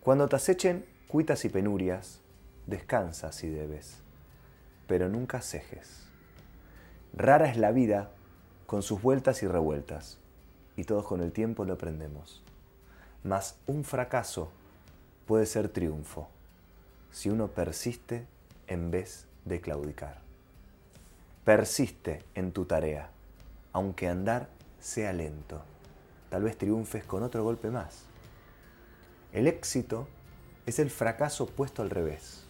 Cuando 0.00 0.28
te 0.28 0.36
acechen 0.36 0.84
cuitas 1.08 1.44
y 1.44 1.48
penurias, 1.48 2.20
descansa 2.66 3.32
si 3.32 3.48
debes, 3.48 3.98
pero 4.86 5.08
nunca 5.08 5.40
cejes. 5.40 6.04
Rara 7.14 7.48
es 7.48 7.56
la 7.56 7.72
vida 7.72 8.10
con 8.66 8.82
sus 8.82 9.00
vueltas 9.00 9.42
y 9.42 9.46
revueltas, 9.46 10.18
y 10.76 10.84
todos 10.84 11.06
con 11.06 11.20
el 11.20 11.32
tiempo 11.32 11.64
lo 11.64 11.74
aprendemos. 11.74 12.42
Mas 13.22 13.56
un 13.66 13.84
fracaso 13.84 14.50
puede 15.26 15.46
ser 15.46 15.68
triunfo 15.68 16.28
si 17.10 17.30
uno 17.30 17.48
persiste 17.48 18.26
en 18.66 18.90
vez 18.90 19.26
de 19.44 19.60
claudicar. 19.60 20.18
Persiste 21.44 22.22
en 22.34 22.52
tu 22.52 22.64
tarea, 22.64 23.10
aunque 23.72 24.08
andar 24.08 24.48
sea 24.84 25.14
lento. 25.14 25.62
Tal 26.28 26.42
vez 26.42 26.58
triunfes 26.58 27.04
con 27.04 27.22
otro 27.22 27.42
golpe 27.42 27.70
más. 27.70 28.02
El 29.32 29.46
éxito 29.46 30.06
es 30.66 30.78
el 30.78 30.90
fracaso 30.90 31.46
puesto 31.46 31.80
al 31.80 31.90
revés, 31.90 32.44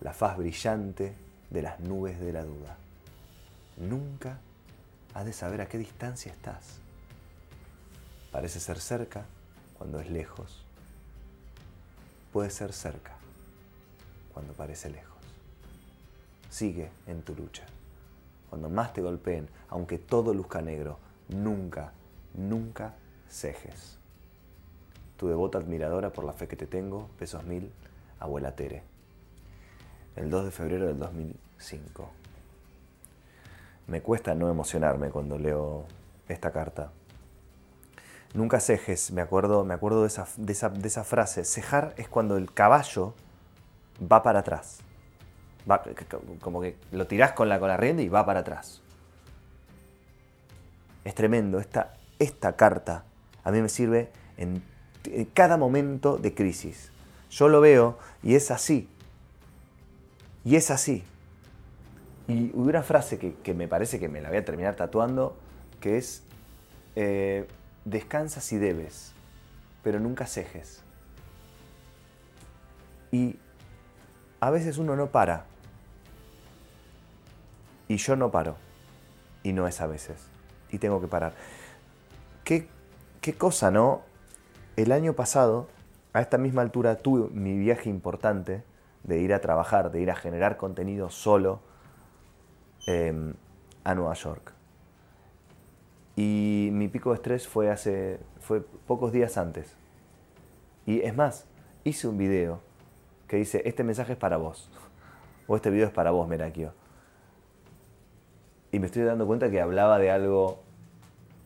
la 0.00 0.12
faz 0.12 0.36
brillante 0.36 1.14
de 1.50 1.62
las 1.62 1.78
nubes 1.80 2.18
de 2.18 2.32
la 2.32 2.44
duda. 2.44 2.76
Nunca 3.76 4.38
has 5.14 5.24
de 5.24 5.32
saber 5.32 5.60
a 5.60 5.68
qué 5.68 5.78
distancia 5.78 6.32
estás. 6.32 6.78
Parece 8.32 8.58
ser 8.58 8.80
cerca 8.80 9.24
cuando 9.78 10.00
es 10.00 10.10
lejos 10.10 10.64
puede 12.32 12.50
ser 12.50 12.72
cerca 12.72 13.12
cuando 14.32 14.52
parece 14.54 14.90
lejos. 14.90 15.22
Sigue 16.50 16.90
en 17.06 17.22
tu 17.22 17.36
lucha. 17.36 17.64
Cuando 18.54 18.70
más 18.70 18.92
te 18.92 19.02
golpeen, 19.02 19.48
aunque 19.68 19.98
todo 19.98 20.32
luzca 20.32 20.62
negro, 20.62 21.00
nunca, 21.28 21.90
nunca 22.34 22.94
cejes. 23.28 23.98
Tu 25.16 25.26
devota 25.26 25.58
admiradora 25.58 26.12
por 26.12 26.24
la 26.24 26.32
fe 26.32 26.46
que 26.46 26.54
te 26.54 26.68
tengo, 26.68 27.08
pesos 27.18 27.42
mil, 27.42 27.72
abuela 28.20 28.54
Tere. 28.54 28.84
El 30.14 30.30
2 30.30 30.44
de 30.44 30.50
febrero 30.52 30.86
del 30.86 31.00
2005. 31.00 32.08
Me 33.88 34.02
cuesta 34.02 34.36
no 34.36 34.48
emocionarme 34.48 35.10
cuando 35.10 35.36
leo 35.36 35.86
esta 36.28 36.52
carta. 36.52 36.92
Nunca 38.34 38.60
cejes, 38.60 39.10
me 39.10 39.20
acuerdo, 39.20 39.64
me 39.64 39.74
acuerdo 39.74 40.02
de, 40.02 40.06
esa, 40.06 40.28
de, 40.36 40.52
esa, 40.52 41.02
frase. 41.02 41.44
Cejar 41.44 41.92
es 41.96 42.08
cuando 42.08 42.36
el 42.36 42.52
caballo 42.52 43.14
va 44.00 44.22
para 44.22 44.38
atrás. 44.38 44.78
Como 46.40 46.60
que 46.60 46.76
lo 46.92 47.06
tirás 47.06 47.32
con 47.32 47.48
la, 47.48 47.76
rienda 47.76 48.02
y 48.02 48.08
va 48.08 48.26
para 48.26 48.40
atrás. 48.40 48.82
Es 51.04 51.14
tremendo. 51.14 51.58
Esta, 51.58 51.94
esta 52.18 52.56
carta 52.56 53.04
a 53.44 53.50
mí 53.50 53.60
me 53.60 53.68
sirve 53.68 54.10
en, 54.36 54.62
cada 55.34 55.56
momento 55.56 56.16
de 56.16 56.34
crisis. 56.34 56.90
Yo 57.30 57.48
lo 57.48 57.60
veo 57.60 57.98
y 58.22 58.34
es 58.34 58.50
así. 58.50 58.88
Y 60.44 60.56
es 60.56 60.70
así. 60.70 61.04
Y 62.26 62.50
hubo 62.54 62.68
una 62.68 62.82
frase 62.82 63.18
que, 63.18 63.54
me 63.54 63.68
parece 63.68 64.00
que 64.00 64.08
me 64.08 64.22
la 64.22 64.30
voy 64.30 64.38
a 64.38 64.44
terminar 64.44 64.76
tatuando, 64.76 65.36
que 65.80 65.98
es, 65.98 66.22
eh, 66.96 67.46
descansa 67.84 68.40
si 68.40 68.56
debes, 68.56 69.12
pero 69.82 70.00
nunca 70.00 70.26
cejes. 70.26 70.82
Y 73.12 73.38
a 74.40 74.50
veces 74.50 74.78
uno 74.78 74.96
no 74.96 75.08
para. 75.08 75.44
Y 77.88 77.96
yo 77.96 78.16
no 78.16 78.30
paro. 78.30 78.56
Y 79.42 79.52
no 79.52 79.66
es 79.66 79.80
a 79.80 79.86
veces. 79.86 80.26
Y 80.70 80.78
tengo 80.78 81.00
que 81.00 81.06
parar. 81.06 81.34
¿Qué, 82.44 82.68
qué 83.20 83.34
cosa, 83.34 83.70
no? 83.70 84.02
El 84.76 84.92
año 84.92 85.14
pasado, 85.14 85.68
a 86.12 86.20
esta 86.20 86.38
misma 86.38 86.62
altura, 86.62 86.96
tuve 86.96 87.30
mi 87.30 87.56
viaje 87.56 87.88
importante 87.88 88.62
de 89.04 89.18
ir 89.18 89.32
a 89.34 89.40
trabajar, 89.40 89.90
de 89.90 90.00
ir 90.00 90.10
a 90.10 90.16
generar 90.16 90.56
contenido 90.56 91.10
solo 91.10 91.60
em, 92.86 93.34
a 93.84 93.94
Nueva 93.94 94.14
York. 94.14 94.52
Y 96.16 96.70
mi 96.72 96.88
pico 96.88 97.10
de 97.10 97.16
estrés 97.16 97.46
fue 97.46 97.70
hace 97.70 98.20
fue 98.40 98.60
pocos 98.60 99.12
días 99.12 99.38
antes. 99.38 99.74
Y 100.86 101.00
es 101.00 101.16
más, 101.16 101.46
hice 101.82 102.08
un 102.08 102.18
video 102.18 102.60
que 103.26 103.36
dice, 103.36 103.62
este 103.64 103.84
mensaje 103.84 104.12
es 104.12 104.18
para 104.18 104.36
vos. 104.36 104.70
O 105.46 105.56
este 105.56 105.70
video 105.70 105.86
es 105.86 105.92
para 105.92 106.10
vos, 106.10 106.28
Merakio. 106.28 106.72
Y 108.74 108.80
me 108.80 108.86
estoy 108.86 109.04
dando 109.04 109.24
cuenta 109.24 109.52
que 109.52 109.60
hablaba 109.60 110.00
de 110.00 110.10
algo 110.10 110.60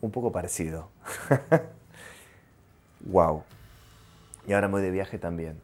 un 0.01 0.11
poco 0.11 0.33
parecido. 0.33 0.89
wow. 3.01 3.43
Y 4.47 4.55
ahora 4.55 4.69
me 4.69 4.73
voy 4.73 4.83
de 4.83 4.91
viaje 4.91 5.19
también. 5.19 5.61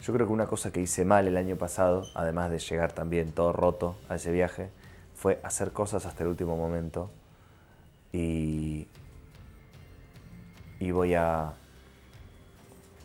Yo 0.00 0.12
creo 0.14 0.28
que 0.28 0.32
una 0.32 0.46
cosa 0.46 0.70
que 0.70 0.80
hice 0.80 1.04
mal 1.04 1.26
el 1.26 1.36
año 1.36 1.56
pasado, 1.56 2.06
además 2.14 2.52
de 2.52 2.60
llegar 2.60 2.92
también 2.92 3.32
todo 3.32 3.52
roto 3.52 3.96
a 4.08 4.14
ese 4.14 4.30
viaje, 4.30 4.70
fue 5.16 5.40
hacer 5.42 5.72
cosas 5.72 6.06
hasta 6.06 6.22
el 6.22 6.28
último 6.28 6.56
momento 6.56 7.10
y, 8.12 8.86
voy 10.92 11.14
a, 11.14 11.54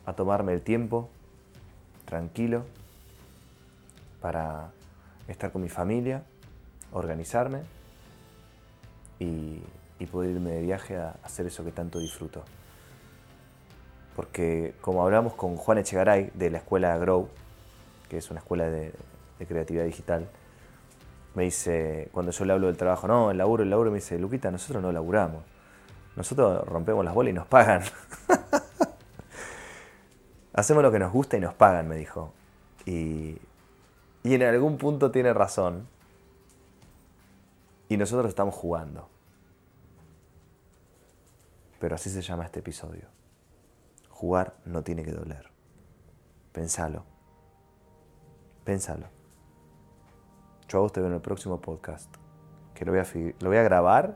a 0.05 0.13
tomarme 0.13 0.53
el 0.53 0.61
tiempo 0.61 1.09
tranquilo 2.05 2.65
para 4.21 4.69
estar 5.27 5.51
con 5.51 5.63
mi 5.63 5.69
familia, 5.69 6.23
organizarme 6.91 7.61
y, 9.19 9.61
poder 10.11 10.31
irme 10.31 10.51
de 10.51 10.61
viaje 10.61 10.97
a 10.97 11.15
hacer 11.23 11.45
eso 11.45 11.63
que 11.63 11.71
tanto 11.71 11.99
disfruto. 11.99 12.43
Porque 14.15 14.73
como 14.81 15.03
hablamos 15.03 15.33
con 15.33 15.55
Juan 15.55 15.77
Echegaray 15.77 16.31
de 16.33 16.49
la 16.49 16.59
escuela 16.59 16.97
Grow, 16.97 17.29
que 18.09 18.17
es 18.17 18.31
una 18.31 18.39
escuela 18.39 18.69
de 18.69 18.93
creatividad 19.47 19.85
digital, 19.85 20.27
me 21.35 21.43
dice, 21.43 22.09
cuando 22.11 22.31
yo 22.31 22.45
le 22.45 22.53
hablo 22.53 22.67
del 22.67 22.77
trabajo, 22.77 23.07
no, 23.07 23.31
el 23.31 23.37
laburo, 23.37 23.63
el 23.63 23.69
laburo, 23.69 23.91
me 23.91 23.97
dice, 23.97 24.17
Luquita, 24.17 24.51
nosotros 24.51 24.81
no 24.81 24.91
laburamos. 24.91 25.43
Nosotros 26.15 26.67
rompemos 26.67 27.05
las 27.05 27.13
bolas 27.13 27.31
y 27.31 27.33
nos 27.33 27.47
pagan. 27.47 27.83
Hacemos 30.53 30.83
lo 30.83 30.91
que 30.91 30.99
nos 30.99 31.13
gusta 31.13 31.37
y 31.37 31.39
nos 31.39 31.53
pagan, 31.53 31.87
me 31.87 31.95
dijo. 31.95 32.33
Y, 32.85 33.37
y 34.23 34.33
en 34.33 34.43
algún 34.43 34.77
punto 34.77 35.11
tiene 35.11 35.33
razón. 35.33 35.87
Y 37.89 37.97
nosotros 37.97 38.29
estamos 38.29 38.55
jugando. 38.55 39.09
Pero 41.79 41.95
así 41.95 42.09
se 42.09 42.21
llama 42.21 42.45
este 42.45 42.59
episodio. 42.59 43.07
Jugar 44.09 44.55
no 44.65 44.83
tiene 44.83 45.03
que 45.03 45.11
doler. 45.11 45.49
Pensalo. 46.53 47.03
Pensalo. 48.63 49.07
Yo 50.67 50.77
a 50.77 50.81
vos 50.81 50.93
te 50.93 50.99
veo 50.99 51.09
en 51.09 51.15
el 51.15 51.21
próximo 51.21 51.59
podcast, 51.59 52.13
que 52.75 52.85
lo 52.85 52.91
voy 52.91 53.01
a, 53.01 53.07
lo 53.39 53.49
voy 53.49 53.57
a 53.57 53.63
grabar 53.63 54.15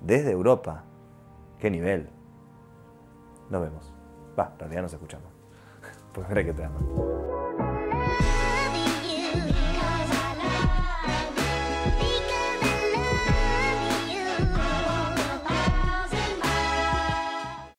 desde 0.00 0.30
Europa. 0.30 0.84
¿Qué 1.58 1.70
nivel? 1.70 2.08
Nos 3.50 3.62
vemos. 3.62 3.92
Va, 4.38 4.50
en 4.52 4.58
realidad 4.60 4.82
nos 4.82 4.92
escuchamos. 4.92 5.32
Pues 6.12 6.28
mira 6.28 6.42
que 6.42 6.52
te. 6.52 7.37